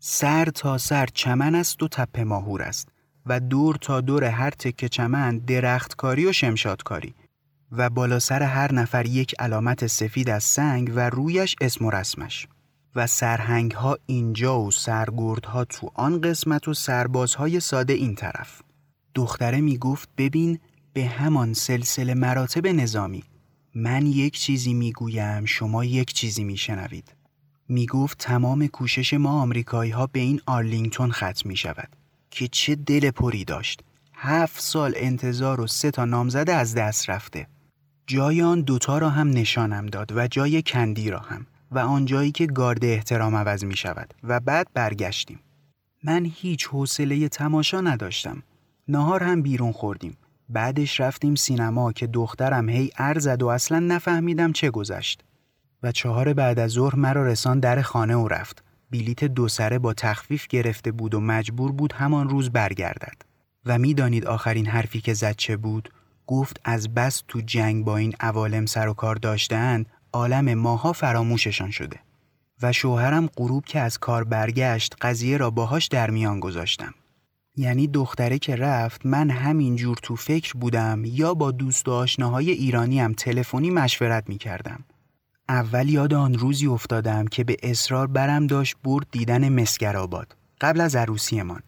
سر 0.00 0.44
تا 0.44 0.78
سر 0.78 1.06
چمن 1.06 1.54
است 1.54 1.82
و 1.82 1.88
تپه 1.88 2.24
ماهور 2.24 2.62
است. 2.62 2.88
و 3.26 3.40
دور 3.40 3.76
تا 3.76 4.00
دور 4.00 4.24
هر 4.24 4.50
تکه 4.50 4.88
چمن 4.88 5.38
درختکاری 5.38 6.26
و 6.26 6.32
شمشادکاری 6.32 7.14
و 7.72 7.90
بالا 7.90 8.18
سر 8.18 8.42
هر 8.42 8.72
نفر 8.72 9.06
یک 9.06 9.34
علامت 9.38 9.86
سفید 9.86 10.30
از 10.30 10.44
سنگ 10.44 10.92
و 10.94 11.10
رویش 11.10 11.56
اسم 11.60 11.84
و 11.84 11.90
رسمش. 11.90 12.48
و 12.94 13.06
سرهنگ 13.06 13.72
ها 13.72 13.98
اینجا 14.06 14.60
و 14.60 14.70
سرگرد 14.70 15.44
ها 15.44 15.64
تو 15.64 15.90
آن 15.94 16.20
قسمت 16.20 16.68
و 16.68 16.74
سربازهای 16.74 17.60
ساده 17.60 17.92
این 17.92 18.14
طرف. 18.14 18.62
دختره 19.14 19.60
می 19.60 19.78
گفت 19.78 20.08
ببین 20.18 20.58
به 20.92 21.06
همان 21.06 21.54
سلسله 21.54 22.14
مراتب 22.14 22.66
نظامی. 22.66 23.24
من 23.74 24.06
یک 24.06 24.38
چیزی 24.38 24.74
می 24.74 24.92
گویم 24.92 25.44
شما 25.44 25.84
یک 25.84 26.12
چیزی 26.12 26.44
می 26.44 26.56
شنوید 26.56 27.14
می 27.68 27.86
گفت 27.86 28.18
تمام 28.18 28.66
کوشش 28.66 29.14
ما 29.14 29.42
آمریکایی 29.42 29.90
ها 29.90 30.06
به 30.06 30.20
این 30.20 30.40
آرلینگتون 30.46 31.12
ختم 31.12 31.48
می 31.48 31.56
شود 31.56 31.88
که 32.30 32.48
چه 32.48 32.74
دل 32.74 33.10
پری 33.10 33.44
داشت. 33.44 33.82
هفت 34.14 34.60
سال 34.60 34.92
انتظار 34.96 35.60
و 35.60 35.66
سه 35.66 35.90
تا 35.90 36.04
نامزده 36.04 36.54
از 36.54 36.74
دست 36.74 37.10
رفته. 37.10 37.46
جای 38.06 38.42
آن 38.42 38.60
دوتا 38.60 38.98
را 38.98 39.10
هم 39.10 39.30
نشانم 39.30 39.86
داد 39.86 40.12
و 40.16 40.26
جای 40.26 40.62
کندی 40.62 41.10
را 41.10 41.18
هم 41.18 41.46
و 41.70 41.78
آن 41.78 42.04
جایی 42.04 42.32
که 42.32 42.46
گارد 42.46 42.84
احترام 42.84 43.36
عوض 43.36 43.64
می 43.64 43.76
شود 43.76 44.14
و 44.24 44.40
بعد 44.40 44.66
برگشتیم. 44.74 45.40
من 46.04 46.30
هیچ 46.34 46.66
حوصله 46.66 47.28
تماشا 47.28 47.80
نداشتم. 47.80 48.42
نهار 48.88 49.22
هم 49.22 49.42
بیرون 49.42 49.72
خوردیم. 49.72 50.16
بعدش 50.48 51.00
رفتیم 51.00 51.34
سینما 51.34 51.92
که 51.92 52.06
دخترم 52.06 52.68
هی 52.68 52.90
ارزد 52.98 53.42
و 53.42 53.46
اصلا 53.46 53.78
نفهمیدم 53.78 54.52
چه 54.52 54.70
گذشت. 54.70 55.24
و 55.82 55.92
چهار 55.92 56.32
بعد 56.32 56.58
از 56.58 56.70
ظهر 56.70 56.94
مرا 56.94 57.26
رسان 57.26 57.60
در 57.60 57.82
خانه 57.82 58.16
و 58.16 58.28
رفت. 58.28 58.64
بلیت 58.90 59.24
دو 59.24 59.48
سره 59.48 59.78
با 59.78 59.94
تخفیف 59.94 60.46
گرفته 60.46 60.92
بود 60.92 61.14
و 61.14 61.20
مجبور 61.20 61.72
بود 61.72 61.92
همان 61.92 62.28
روز 62.28 62.50
برگردد. 62.50 63.22
و 63.66 63.78
می‌دانید 63.78 64.26
آخرین 64.26 64.66
حرفی 64.66 65.00
که 65.00 65.14
زد 65.14 65.36
چه 65.36 65.56
بود؟ 65.56 65.92
گفت 66.26 66.60
از 66.64 66.94
بس 66.94 67.22
تو 67.28 67.40
جنگ 67.40 67.84
با 67.84 67.96
این 67.96 68.14
عوالم 68.20 68.66
سر 68.66 68.88
و 68.88 68.94
کار 68.94 69.16
داشتهاند 69.16 69.86
عالم 70.12 70.54
ماها 70.54 70.92
فراموششان 70.92 71.70
شده. 71.70 71.96
و 72.62 72.72
شوهرم 72.72 73.26
غروب 73.36 73.64
که 73.64 73.80
از 73.80 73.98
کار 73.98 74.24
برگشت 74.24 74.94
قضیه 75.00 75.36
را 75.36 75.50
باهاش 75.50 75.86
در 75.86 76.10
میان 76.10 76.40
گذاشتم. 76.40 76.94
یعنی 77.56 77.86
دختره 77.86 78.38
که 78.38 78.56
رفت 78.56 79.06
من 79.06 79.30
همین 79.30 79.76
جور 79.76 79.98
تو 80.02 80.16
فکر 80.16 80.52
بودم 80.52 81.02
یا 81.04 81.34
با 81.34 81.50
دوست 81.50 81.88
و 81.88 81.90
آشناهای 81.90 82.50
ایرانی 82.50 83.08
تلفنی 83.08 83.70
مشورت 83.70 84.28
می 84.28 84.38
کردم. 84.38 84.84
اول 85.48 85.88
یاد 85.88 86.14
آن 86.14 86.34
روزی 86.34 86.66
افتادم 86.66 87.24
که 87.24 87.44
به 87.44 87.56
اصرار 87.62 88.06
برم 88.06 88.46
داشت 88.46 88.76
برد 88.84 89.06
دیدن 89.10 89.48
مسگرآباد 89.48 90.36
قبل 90.60 90.80
از 90.80 90.96
عروسیمان. 90.96 91.62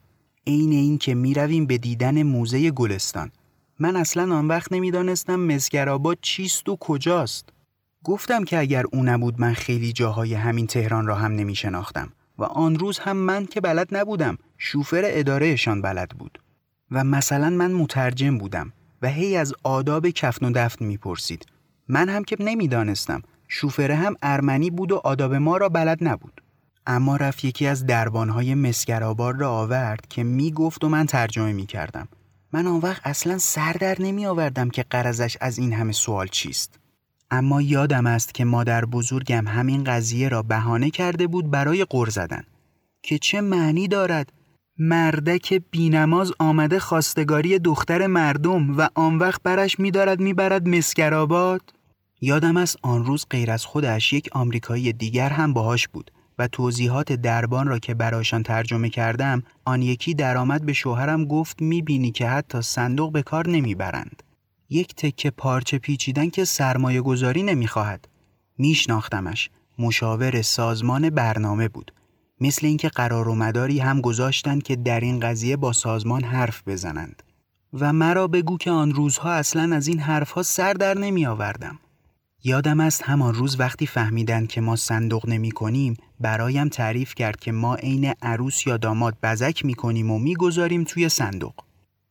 عین 0.46 0.72
این 0.72 0.98
که 0.98 1.14
می 1.14 1.34
رویم 1.34 1.66
به 1.66 1.78
دیدن 1.78 2.22
موزه 2.22 2.70
گلستان. 2.70 3.30
من 3.78 3.96
اصلا 3.96 4.36
آن 4.36 4.48
وقت 4.48 4.72
نمی‌دانستم 4.72 5.40
مسگرآباد 5.40 6.18
چیست 6.22 6.68
و 6.68 6.76
کجاست. 6.76 7.48
گفتم 8.04 8.44
که 8.44 8.58
اگر 8.58 8.84
او 8.92 9.02
نبود 9.02 9.40
من 9.40 9.54
خیلی 9.54 9.92
جاهای 9.92 10.34
همین 10.34 10.66
تهران 10.66 11.06
را 11.06 11.14
هم 11.14 11.32
نمی 11.32 11.54
شناختم 11.54 12.12
و 12.38 12.44
آن 12.44 12.78
روز 12.78 12.98
هم 12.98 13.16
من 13.16 13.46
که 13.46 13.60
بلد 13.60 13.96
نبودم 13.96 14.38
شوفر 14.58 15.02
ادارهشان 15.04 15.82
بلد 15.82 16.08
بود. 16.08 16.42
و 16.90 17.04
مثلا 17.04 17.50
من 17.50 17.72
مترجم 17.72 18.38
بودم 18.38 18.72
و 19.02 19.08
هی 19.08 19.36
از 19.36 19.54
آداب 19.62 20.08
کفن 20.08 20.46
و 20.46 20.52
دفن 20.54 20.84
می‌پرسید. 20.84 21.46
من 21.88 22.08
هم 22.08 22.24
که 22.24 22.36
نمی‌دانستم. 22.40 23.22
شوفره 23.48 23.94
هم 23.94 24.14
ارمنی 24.22 24.70
بود 24.70 24.92
و 24.92 25.00
آداب 25.04 25.34
ما 25.34 25.56
را 25.56 25.68
بلد 25.68 25.98
نبود. 26.00 26.42
اما 26.86 27.16
رفت 27.16 27.44
یکی 27.44 27.66
از 27.66 27.86
دربانهای 27.86 28.54
مسگرآبار 28.54 29.36
را 29.36 29.50
آورد 29.50 30.06
که 30.08 30.22
می‌گفت 30.22 30.84
و 30.84 30.88
من 30.88 31.06
ترجمه 31.06 31.52
می‌کردم. 31.52 32.08
من 32.52 32.66
آن 32.66 32.80
وقت 32.80 33.00
اصلا 33.04 33.38
سر 33.38 33.72
در 33.72 33.96
نمی 34.00 34.26
آوردم 34.26 34.70
که 34.70 34.84
قرضش 34.90 35.36
از 35.40 35.58
این 35.58 35.72
همه 35.72 35.92
سوال 35.92 36.26
چیست. 36.26 36.78
اما 37.30 37.62
یادم 37.62 38.06
است 38.06 38.34
که 38.34 38.44
مادر 38.44 38.84
بزرگم 38.84 39.48
همین 39.48 39.84
قضیه 39.84 40.28
را 40.28 40.42
بهانه 40.42 40.90
کرده 40.90 41.26
بود 41.26 41.50
برای 41.50 41.84
قر 41.84 42.08
زدن. 42.08 42.44
که 43.02 43.18
چه 43.18 43.40
معنی 43.40 43.88
دارد؟ 43.88 44.32
مردک 44.78 45.62
بینماز 45.70 46.32
آمده 46.38 46.78
خواستگاری 46.78 47.58
دختر 47.58 48.06
مردم 48.06 48.78
و 48.78 48.88
آن 48.94 49.18
وقت 49.18 49.42
برش 49.42 49.80
میدارد 49.80 50.20
می‌برد 50.20 50.68
مسکرآباد؟ 50.68 51.72
یادم 52.20 52.56
است 52.56 52.76
آن 52.82 53.04
روز 53.04 53.26
غیر 53.30 53.50
از 53.50 53.64
خودش 53.64 54.12
یک 54.12 54.28
آمریکایی 54.32 54.92
دیگر 54.92 55.28
هم 55.28 55.52
باهاش 55.52 55.88
بود 55.88 56.10
و 56.38 56.48
توضیحات 56.48 57.12
دربان 57.12 57.68
را 57.68 57.78
که 57.78 57.94
برایشان 57.94 58.42
ترجمه 58.42 58.90
کردم 58.90 59.42
آن 59.64 59.82
یکی 59.82 60.14
درآمد 60.14 60.66
به 60.66 60.72
شوهرم 60.72 61.24
گفت 61.24 61.62
می‌بینی 61.62 62.10
که 62.10 62.28
حتی 62.28 62.62
صندوق 62.62 63.12
به 63.12 63.22
کار 63.22 63.48
نمی‌برند. 63.48 64.22
یک 64.70 64.94
تکه 64.94 65.30
پارچه 65.30 65.78
پیچیدن 65.78 66.30
که 66.30 66.44
سرمایه 66.44 67.00
گذاری 67.00 67.42
نمی‌خواهد. 67.42 68.08
میشناختمش. 68.58 69.50
مشاور 69.78 70.42
سازمان 70.42 71.10
برنامه 71.10 71.68
بود. 71.68 71.92
مثل 72.40 72.66
اینکه 72.66 72.88
قرار 72.88 73.28
و 73.28 73.34
مداری 73.34 73.78
هم 73.78 74.00
گذاشتند 74.00 74.62
که 74.62 74.76
در 74.76 75.00
این 75.00 75.20
قضیه 75.20 75.56
با 75.56 75.72
سازمان 75.72 76.24
حرف 76.24 76.62
بزنند. 76.68 77.22
و 77.72 77.92
مرا 77.92 78.28
بگو 78.28 78.58
که 78.58 78.70
آن 78.70 78.94
روزها 78.94 79.32
اصلا 79.32 79.76
از 79.76 79.88
این 79.88 79.98
حرفها 79.98 80.42
سر 80.42 80.72
در 80.72 80.98
نمی 80.98 81.26
آوردم. 81.26 81.78
یادم 82.44 82.80
است 82.80 83.02
همان 83.04 83.34
روز 83.34 83.60
وقتی 83.60 83.86
فهمیدن 83.86 84.46
که 84.46 84.60
ما 84.60 84.76
صندوق 84.76 85.28
نمی 85.28 85.50
کنیم 85.50 85.96
برایم 86.20 86.68
تعریف 86.68 87.14
کرد 87.14 87.40
که 87.40 87.52
ما 87.52 87.74
عین 87.74 88.14
عروس 88.22 88.66
یا 88.66 88.76
داماد 88.76 89.16
بزک 89.22 89.64
می 89.64 89.74
کنیم 89.74 90.10
و 90.10 90.18
می 90.18 90.34
گذاریم 90.34 90.84
توی 90.84 91.08
صندوق. 91.08 91.54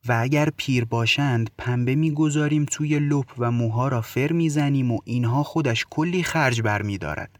و 0.08 0.18
اگر 0.22 0.50
پیر 0.56 0.84
باشند 0.84 1.50
پنبه 1.58 1.94
می‌گذاریم 1.94 2.64
توی 2.64 2.98
لپ 2.98 3.26
و 3.38 3.50
موها 3.50 3.88
را 3.88 4.00
فر 4.00 4.32
می‌زنیم 4.32 4.92
و 4.92 4.98
اینها 5.04 5.42
خودش 5.42 5.86
کلی 5.90 6.22
خرج 6.22 6.62
برمیدارد. 6.62 7.38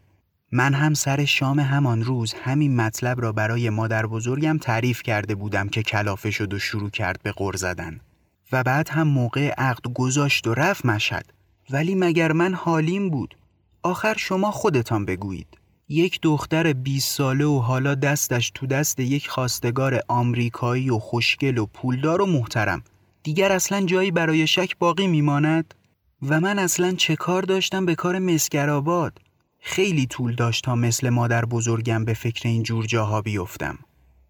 من 0.51 0.73
هم 0.73 0.93
سر 0.93 1.25
شام 1.25 1.59
همان 1.59 2.03
روز 2.03 2.33
همین 2.33 2.75
مطلب 2.75 3.21
را 3.21 3.31
برای 3.31 3.69
مادر 3.69 4.05
بزرگم 4.05 4.57
تعریف 4.57 5.01
کرده 5.03 5.35
بودم 5.35 5.69
که 5.69 5.83
کلافه 5.83 6.31
شد 6.31 6.53
و 6.53 6.59
شروع 6.59 6.89
کرد 6.89 7.19
به 7.23 7.31
غر 7.31 7.55
زدن. 7.55 7.99
و 8.51 8.63
بعد 8.63 8.89
هم 8.89 9.07
موقع 9.07 9.53
عقد 9.57 9.93
گذاشت 9.93 10.47
و 10.47 10.53
رفت 10.53 10.85
مشد 10.85 11.25
ولی 11.71 11.95
مگر 11.95 12.31
من 12.31 12.53
حالیم 12.53 13.09
بود؟ 13.09 13.37
آخر 13.83 14.15
شما 14.17 14.51
خودتان 14.51 15.05
بگویید. 15.05 15.47
یک 15.89 16.19
دختر 16.21 16.73
20 16.73 17.15
ساله 17.15 17.45
و 17.45 17.59
حالا 17.59 17.95
دستش 17.95 18.51
تو 18.55 18.67
دست 18.67 18.99
یک 18.99 19.27
خواستگار 19.27 20.01
آمریکایی 20.07 20.89
و 20.89 20.99
خوشگل 20.99 21.57
و 21.57 21.65
پولدار 21.65 22.21
و 22.21 22.25
محترم. 22.25 22.83
دیگر 23.23 23.51
اصلا 23.51 23.85
جایی 23.85 24.11
برای 24.11 24.47
شک 24.47 24.77
باقی 24.79 25.07
میماند؟ 25.07 25.73
و 26.21 26.39
من 26.39 26.59
اصلا 26.59 26.91
چه 26.91 27.15
کار 27.15 27.41
داشتم 27.41 27.85
به 27.85 27.95
کار 27.95 28.19
مسگرآباد 28.19 29.19
خیلی 29.59 30.05
طول 30.05 30.35
داشت 30.35 30.63
تا 30.63 30.75
مثل 30.75 31.09
مادر 31.09 31.45
بزرگم 31.45 32.05
به 32.05 32.13
فکر 32.13 32.49
این 32.49 32.63
جور 32.63 32.85
جاها 32.85 33.21
بیفتم. 33.21 33.79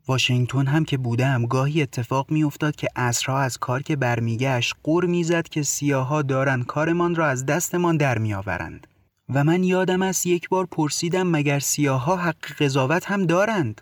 واشنگتن 0.09 0.67
هم 0.67 0.85
که 0.85 0.97
بودم 0.97 1.45
گاهی 1.45 1.81
اتفاق 1.81 2.31
میافتاد 2.31 2.75
که 2.75 2.87
اصرها 2.95 3.39
از 3.39 3.57
کار 3.57 3.81
که 3.81 3.95
برمیگشت 3.95 4.75
قر 4.83 5.05
می‌زد 5.05 5.47
که 5.47 5.63
سیاها 5.63 6.21
دارن 6.21 6.63
کارمان 6.63 7.15
را 7.15 7.27
از 7.27 7.45
دستمان 7.45 7.97
در 7.97 8.17
میآورند. 8.17 8.87
و 9.33 9.43
من 9.43 9.63
یادم 9.63 10.01
است 10.01 10.25
یک 10.25 10.49
بار 10.49 10.65
پرسیدم 10.65 11.27
مگر 11.27 11.59
سیاها 11.59 12.15
حق 12.15 12.53
قضاوت 12.59 13.11
هم 13.11 13.25
دارند؟ 13.25 13.81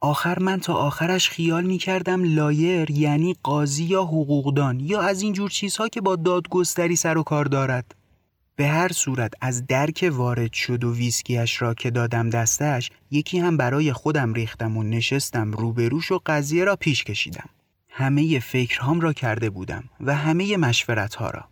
آخر 0.00 0.38
من 0.38 0.60
تا 0.60 0.74
آخرش 0.74 1.30
خیال 1.30 1.64
می 1.64 1.78
کردم 1.78 2.34
لایر 2.34 2.90
یعنی 2.90 3.36
قاضی 3.42 3.84
یا 3.84 4.02
حقوقدان 4.02 4.80
یا 4.80 5.00
از 5.00 5.22
این 5.22 5.32
جور 5.32 5.50
چیزها 5.50 5.88
که 5.88 6.00
با 6.00 6.16
دادگستری 6.16 6.96
سر 6.96 7.18
و 7.18 7.22
کار 7.22 7.44
دارد. 7.44 7.94
به 8.58 8.68
هر 8.68 8.92
صورت 8.92 9.32
از 9.40 9.66
درک 9.66 10.10
وارد 10.12 10.52
شد 10.52 10.84
و 10.84 10.94
ویسکیش 10.94 11.62
را 11.62 11.74
که 11.74 11.90
دادم 11.90 12.30
دستش 12.30 12.90
یکی 13.10 13.38
هم 13.38 13.56
برای 13.56 13.92
خودم 13.92 14.32
ریختم 14.32 14.76
و 14.76 14.82
نشستم 14.82 15.52
روبروش 15.52 16.12
و 16.12 16.20
قضیه 16.26 16.64
را 16.64 16.76
پیش 16.76 17.04
کشیدم. 17.04 17.48
همه 17.88 18.38
فکرهام 18.38 19.00
را 19.00 19.12
کرده 19.12 19.50
بودم 19.50 19.84
و 20.00 20.16
همه 20.16 20.56
مشورت 20.56 21.14
ها 21.14 21.30
را. 21.30 21.44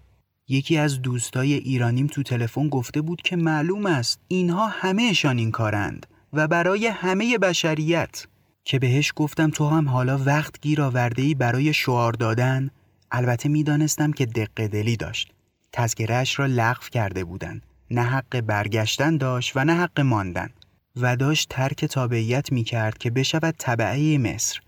یکی 0.48 0.78
از 0.78 1.02
دوستای 1.02 1.52
ایرانیم 1.52 2.06
تو 2.06 2.22
تلفن 2.22 2.68
گفته 2.68 3.00
بود 3.00 3.22
که 3.22 3.36
معلوم 3.36 3.86
است 3.86 4.20
اینها 4.28 4.66
همهشان 4.66 5.38
این 5.38 5.50
کارند 5.50 6.06
و 6.32 6.48
برای 6.48 6.86
همه 6.86 7.38
بشریت. 7.38 8.26
که 8.64 8.78
بهش 8.78 9.12
گفتم 9.16 9.50
تو 9.50 9.68
هم 9.68 9.88
حالا 9.88 10.18
وقت 10.18 10.60
گیر 10.60 10.82
آورده 10.82 11.22
ای 11.22 11.34
برای 11.34 11.74
شعار 11.74 12.12
دادن؟ 12.12 12.70
البته 13.10 13.48
می‌دانستم 13.48 14.12
که 14.12 14.26
دقه 14.26 14.68
دلی 14.68 14.96
داشت. 14.96 15.35
تذکرهش 15.72 16.38
را 16.38 16.46
لغو 16.46 16.88
کرده 16.92 17.24
بودن 17.24 17.60
نه 17.90 18.02
حق 18.02 18.40
برگشتن 18.40 19.16
داشت 19.16 19.56
و 19.56 19.64
نه 19.64 19.74
حق 19.74 20.00
ماندن. 20.00 20.50
و 20.96 21.16
داشت 21.16 21.48
ترک 21.50 21.84
تابعیت 21.84 22.52
می 22.52 22.64
کرد 22.64 22.98
که 22.98 23.10
بشود 23.10 23.54
طبعه 23.58 24.18
مصر. 24.18 24.60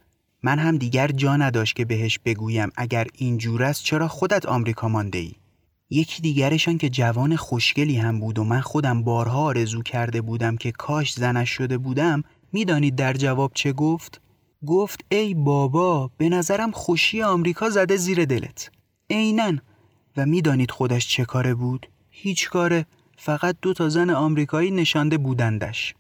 من 0.43 0.59
هم 0.59 0.77
دیگر 0.77 1.09
جا 1.09 1.37
نداشت 1.37 1.77
که 1.77 1.85
بهش 1.85 2.19
بگویم 2.25 2.71
اگر 2.77 3.07
اینجور 3.15 3.63
است 3.63 3.85
چرا 3.85 4.09
خودت 4.09 4.47
آمریکا 4.47 4.89
مانده 4.89 5.19
ای 5.19 5.33
یکی 5.91 6.23
دیگرشان 6.23 6.79
که 6.79 6.89
جوان 6.89 7.37
خوشگلی 7.37 7.97
هم 7.97 8.21
بود 8.21 8.39
و 8.39 8.45
من 8.45 8.61
خودم 8.61 9.03
بارها 9.03 9.43
آرزو 9.43 9.83
کرده 9.83 10.21
بودم 10.21 10.57
که 10.57 10.73
کاش 10.73 11.13
زنش 11.13 11.51
شده 11.51 11.79
بودم 11.79 12.23
می‌دانید 12.53 12.97
در 12.97 13.13
جواب 13.13 13.53
چه 13.55 13.73
گفت؟ 13.73 14.21
گفت 14.67 15.05
ای 15.09 15.35
بابا 15.35 16.11
به 16.17 16.29
نظرم 16.29 16.71
خوشی 16.71 17.23
آمریکا 17.23 17.71
زده 17.71 17.97
زیر 17.97 18.25
دلت. 18.25 18.71
اینن 19.07 19.61
و 20.19 20.27
می‌دانید 20.27 20.71
خودش 20.71 21.09
چه 21.09 21.25
کاره 21.25 21.55
بود؟ 21.55 21.89
هیچ 22.11 22.49
کاره. 22.49 22.87
فقط 23.17 23.57
دو 23.63 23.73
تا 23.73 23.89
زن 23.89 24.11
آمریکایی 24.11 24.71
نشانده 24.71 25.19
بودندش. 25.19 25.95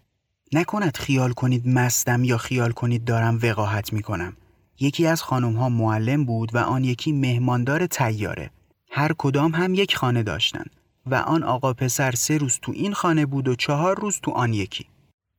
نکند 0.52 0.96
خیال 0.96 1.32
کنید 1.32 1.68
مستم 1.68 2.24
یا 2.24 2.38
خیال 2.38 2.72
کنید 2.72 3.04
دارم 3.04 3.38
وقاحت 3.42 3.92
می‌کنم. 3.92 4.36
یکی 4.80 5.06
از 5.06 5.22
خانم 5.22 5.56
ها 5.56 5.68
معلم 5.68 6.24
بود 6.24 6.54
و 6.54 6.58
آن 6.58 6.84
یکی 6.84 7.12
مهماندار 7.12 7.86
تیاره 7.86 8.50
هر 8.90 9.12
کدام 9.18 9.54
هم 9.54 9.74
یک 9.74 9.96
خانه 9.96 10.22
داشتند 10.22 10.70
و 11.06 11.14
آن 11.14 11.42
آقا 11.42 11.72
پسر 11.72 12.10
سه 12.10 12.38
روز 12.38 12.58
تو 12.62 12.72
این 12.72 12.92
خانه 12.92 13.26
بود 13.26 13.48
و 13.48 13.54
چهار 13.54 14.00
روز 14.00 14.20
تو 14.22 14.30
آن 14.30 14.54
یکی. 14.54 14.86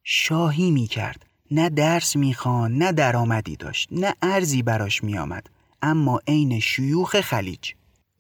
شاهی 0.04 0.72
می 0.72 0.88
کرد 0.88 1.26
نه 1.52 1.70
درس 1.70 2.16
می‌خوان 2.16 2.78
نه 2.78 2.92
درآمدی 2.92 3.56
داشت 3.56 3.90
نه 3.92 4.14
ارزی 4.22 4.62
براش 4.62 5.04
میآمد. 5.04 5.50
اما 5.82 6.22
عین 6.28 6.60
شیوخ 6.60 7.22
خلیج. 7.22 7.72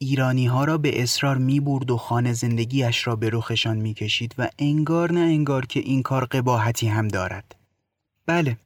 ایرانی 0.01 0.45
ها 0.45 0.63
را 0.63 0.77
به 0.77 1.03
اصرار 1.03 1.37
می 1.37 1.59
برد 1.59 1.91
و 1.91 1.97
خانه 1.97 2.33
زندگیش 2.33 3.07
را 3.07 3.15
به 3.15 3.29
رخشان 3.33 3.77
می 3.77 3.93
کشید 3.93 4.35
و 4.37 4.49
انگار 4.59 5.11
نه 5.11 5.19
انگار 5.19 5.65
که 5.65 5.79
این 5.79 6.03
کار 6.03 6.25
قباحتی 6.25 6.87
هم 6.87 7.07
دارد. 7.07 7.55
بله، 8.25 8.57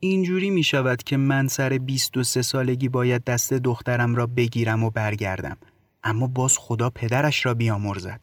اینجوری 0.00 0.50
می 0.50 0.62
شود 0.62 1.02
که 1.02 1.16
من 1.16 1.48
سر 1.48 1.78
23 1.78 2.42
سالگی 2.42 2.88
باید 2.88 3.24
دست 3.24 3.52
دخترم 3.52 4.14
را 4.14 4.26
بگیرم 4.26 4.84
و 4.84 4.90
برگردم. 4.90 5.56
اما 6.04 6.26
باز 6.26 6.58
خدا 6.58 6.90
پدرش 6.90 7.46
را 7.46 7.54
بیامرزد. 7.54 8.20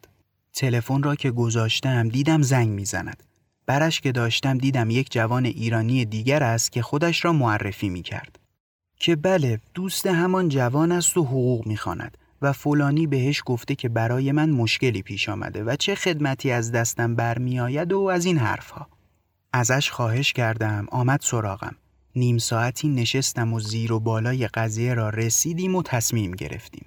تلفن 0.52 1.02
را 1.02 1.14
که 1.14 1.30
گذاشتم 1.30 2.08
دیدم 2.08 2.42
زنگ 2.42 2.68
می‌زند. 2.68 3.22
برش 3.66 4.00
که 4.00 4.12
داشتم 4.12 4.58
دیدم 4.58 4.90
یک 4.90 5.12
جوان 5.12 5.44
ایرانی 5.44 6.04
دیگر 6.04 6.42
است 6.42 6.72
که 6.72 6.82
خودش 6.82 7.24
را 7.24 7.32
معرفی 7.32 7.88
می 7.88 8.02
کرد. 8.02 8.38
که 8.96 9.16
بله 9.16 9.60
دوست 9.74 10.06
همان 10.06 10.48
جوان 10.48 10.92
است 10.92 11.16
و 11.16 11.24
حقوق 11.24 11.66
می‌خواند 11.66 12.16
و 12.42 12.52
فلانی 12.52 13.06
بهش 13.06 13.42
گفته 13.46 13.74
که 13.74 13.88
برای 13.88 14.32
من 14.32 14.50
مشکلی 14.50 15.02
پیش 15.02 15.28
آمده 15.28 15.64
و 15.64 15.76
چه 15.76 15.94
خدمتی 15.94 16.50
از 16.50 16.72
دستم 16.72 17.14
برمیآید 17.14 17.92
و 17.92 18.00
از 18.00 18.24
این 18.24 18.38
حرفها. 18.38 18.86
ازش 19.52 19.90
خواهش 19.90 20.32
کردم 20.32 20.86
آمد 20.90 21.20
سراغم. 21.22 21.76
نیم 22.16 22.38
ساعتی 22.38 22.88
نشستم 22.88 23.52
و 23.52 23.60
زیر 23.60 23.92
و 23.92 24.00
بالای 24.00 24.48
قضیه 24.48 24.94
را 24.94 25.08
رسیدیم 25.10 25.74
و 25.74 25.82
تصمیم 25.82 26.30
گرفتیم. 26.30 26.86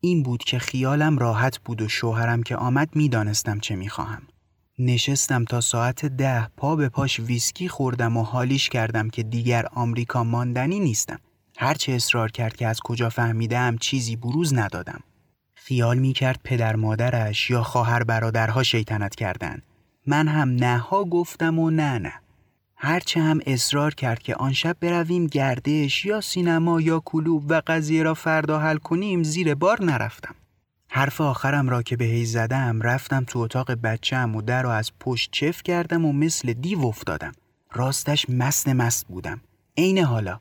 این 0.00 0.22
بود 0.22 0.44
که 0.44 0.58
خیالم 0.58 1.18
راحت 1.18 1.58
بود 1.58 1.82
و 1.82 1.88
شوهرم 1.88 2.42
که 2.42 2.56
آمد 2.56 2.96
می‌دانستم 2.96 3.60
چه 3.60 3.76
می‌خواهم. 3.76 4.22
نشستم 4.78 5.44
تا 5.44 5.60
ساعت 5.60 6.06
ده 6.06 6.48
پا 6.56 6.76
به 6.76 6.88
پاش 6.88 7.20
ویسکی 7.20 7.68
خوردم 7.68 8.16
و 8.16 8.22
حالیش 8.22 8.68
کردم 8.68 9.10
که 9.10 9.22
دیگر 9.22 9.66
آمریکا 9.72 10.24
ماندنی 10.24 10.80
نیستم. 10.80 11.18
هرچه 11.62 11.92
اصرار 11.92 12.30
کرد 12.30 12.56
که 12.56 12.66
از 12.66 12.80
کجا 12.80 13.08
فهمیدم 13.08 13.76
چیزی 13.76 14.16
بروز 14.16 14.54
ندادم. 14.54 15.00
خیال 15.54 15.98
می 15.98 16.12
کرد 16.12 16.40
پدر 16.44 16.76
مادرش 16.76 17.50
یا 17.50 17.62
خواهر 17.62 18.02
برادرها 18.02 18.62
شیطنت 18.62 19.14
کردن. 19.14 19.62
من 20.06 20.28
هم 20.28 20.48
نه 20.48 20.78
ها 20.78 21.04
گفتم 21.04 21.58
و 21.58 21.70
نه 21.70 21.98
نه. 21.98 22.12
هرچه 22.76 23.20
هم 23.20 23.40
اصرار 23.46 23.94
کرد 23.94 24.18
که 24.18 24.34
آن 24.34 24.52
شب 24.52 24.76
برویم 24.80 25.26
گردش 25.26 26.04
یا 26.04 26.20
سینما 26.20 26.80
یا 26.80 27.02
کلوب 27.04 27.44
و 27.48 27.62
قضیه 27.66 28.02
را 28.02 28.14
فردا 28.14 28.58
حل 28.58 28.76
کنیم 28.76 29.22
زیر 29.22 29.54
بار 29.54 29.82
نرفتم. 29.82 30.34
حرف 30.88 31.20
آخرم 31.20 31.68
را 31.68 31.82
که 31.82 31.96
به 31.96 32.24
زدم 32.24 32.80
رفتم 32.82 33.24
تو 33.24 33.38
اتاق 33.38 33.72
بچم 33.72 34.36
و 34.36 34.42
در 34.42 34.62
را 34.62 34.74
از 34.74 34.90
پشت 35.00 35.30
چف 35.32 35.62
کردم 35.62 36.04
و 36.04 36.12
مثل 36.12 36.52
دیو 36.52 36.86
افتادم. 36.86 37.32
راستش 37.72 38.30
مست 38.30 38.68
مست 38.68 39.06
بودم. 39.06 39.40
عین 39.76 39.98
حالا 39.98 40.40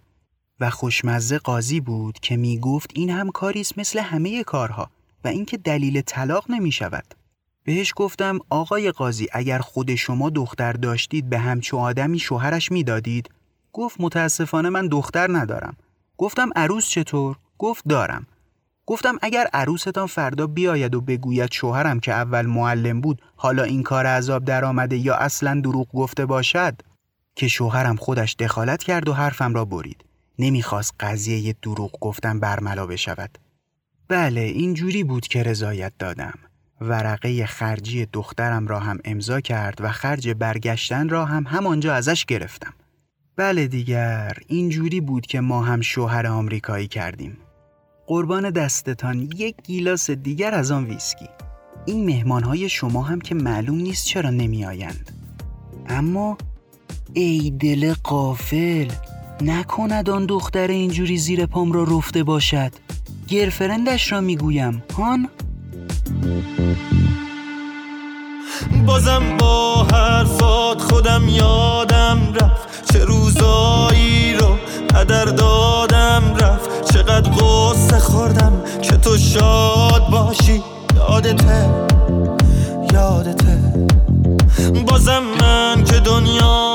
و 0.61 0.69
خوشمزه 0.69 1.37
قاضی 1.37 1.79
بود 1.79 2.19
که 2.19 2.37
می 2.37 2.59
گفت 2.59 2.91
این 2.93 3.09
هم 3.09 3.29
کاریست 3.29 3.77
مثل 3.77 3.99
همه 3.99 4.43
کارها 4.43 4.89
و 5.23 5.27
اینکه 5.27 5.57
دلیل 5.57 6.01
طلاق 6.01 6.51
نمی 6.51 6.71
شود. 6.71 7.15
بهش 7.63 7.93
گفتم 7.95 8.39
آقای 8.49 8.91
قاضی 8.91 9.27
اگر 9.31 9.59
خود 9.59 9.95
شما 9.95 10.29
دختر 10.29 10.73
داشتید 10.73 11.29
به 11.29 11.39
همچو 11.39 11.77
آدمی 11.77 12.19
شوهرش 12.19 12.71
می‌دادید؟ 12.71 13.29
گفت 13.73 13.95
متاسفانه 13.99 14.69
من 14.69 14.87
دختر 14.87 15.27
ندارم. 15.31 15.77
گفتم 16.17 16.49
عروس 16.55 16.89
چطور؟ 16.89 17.35
گفت 17.57 17.83
دارم. 17.89 18.27
گفتم 18.85 19.17
اگر 19.21 19.47
عروستان 19.53 20.07
فردا 20.07 20.47
بیاید 20.47 20.95
و 20.95 21.01
بگوید 21.01 21.51
شوهرم 21.51 21.99
که 21.99 22.13
اول 22.13 22.45
معلم 22.45 23.01
بود 23.01 23.21
حالا 23.35 23.63
این 23.63 23.83
کار 23.83 24.05
عذاب 24.05 24.45
درآمده 24.45 24.97
یا 24.97 25.15
اصلا 25.15 25.61
دروغ 25.61 25.87
گفته 25.93 26.25
باشد؟ 26.25 26.81
که 27.35 27.47
شوهرم 27.47 27.95
خودش 27.95 28.35
دخالت 28.39 28.83
کرد 28.83 29.09
و 29.09 29.13
حرفم 29.13 29.53
را 29.53 29.65
برید. 29.65 30.10
نمی‌خواست 30.41 30.93
قضیه 30.99 31.55
دروغ 31.61 31.91
گفتن 32.01 32.39
برملا 32.39 32.85
بشود. 32.85 33.37
بله 34.07 34.41
اینجوری 34.41 35.03
بود 35.03 35.27
که 35.27 35.43
رضایت 35.43 35.93
دادم. 35.99 36.33
ورقه 36.81 37.45
خرجی 37.45 38.05
دخترم 38.05 38.67
را 38.67 38.79
هم 38.79 38.99
امضا 39.05 39.41
کرد 39.41 39.81
و 39.81 39.91
خرج 39.91 40.29
برگشتن 40.29 41.09
را 41.09 41.25
هم 41.25 41.43
همانجا 41.47 41.93
ازش 41.93 42.25
گرفتم. 42.25 42.73
بله 43.35 43.67
دیگر 43.67 44.37
اینجوری 44.47 45.01
بود 45.01 45.25
که 45.25 45.41
ما 45.41 45.61
هم 45.61 45.81
شوهر 45.81 46.27
آمریکایی 46.27 46.87
کردیم. 46.87 47.37
قربان 48.07 48.49
دستتان 48.49 49.29
یک 49.35 49.55
گیلاس 49.63 50.11
دیگر 50.11 50.53
از 50.53 50.71
آن 50.71 50.85
ویسکی. 50.85 51.29
این 51.85 52.05
مهمانهای 52.05 52.69
شما 52.69 53.01
هم 53.01 53.21
که 53.21 53.35
معلوم 53.35 53.75
نیست 53.75 54.05
چرا 54.05 54.29
نمی 54.29 54.65
آیند 54.65 55.11
اما 55.89 56.37
ای 57.13 57.51
دل 57.59 57.93
قافل 57.93 58.91
نکند 59.41 60.09
آن 60.09 60.25
دختر 60.25 60.67
اینجوری 60.67 61.17
زیر 61.17 61.45
پام 61.45 61.71
را 61.71 61.83
رفته 61.83 62.23
باشد. 62.23 62.71
گرفرندش 63.27 64.11
را 64.11 64.21
می‌گویم. 64.21 64.83
هان؟ 64.97 65.29
بازم 68.85 69.37
با 69.39 69.83
حرفات 69.83 70.81
خودم 70.81 71.27
یادم 71.27 72.33
رفت. 72.41 72.93
چه 72.93 73.05
روزایی 73.05 74.33
رو 74.33 74.55
هدر 74.95 75.25
دادم 75.25 76.35
رفت. 76.39 76.93
چقدر 76.93 77.31
قصه 77.31 77.99
خوردم 77.99 78.63
که 78.81 78.97
تو 78.97 79.17
شاد 79.17 80.09
باشی. 80.09 80.63
یادته 80.95 81.69
یادته. 82.93 83.59
بازم 84.87 85.23
من 85.41 85.83
که 85.83 85.99
دنیام 85.99 86.70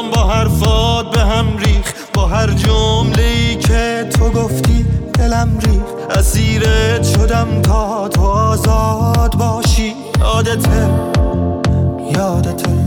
جمله 2.66 3.55
که 3.57 4.09
تو 4.18 4.31
گفتی 4.31 4.87
دلم 5.14 5.59
ریخ 5.59 6.18
اسیرت 6.18 7.02
شدم 7.02 7.62
تا 7.62 8.09
تو 8.09 8.22
آزاد 8.22 9.35
باشی. 9.38 9.94
یادته 10.20 10.90
یادته. 12.14 12.86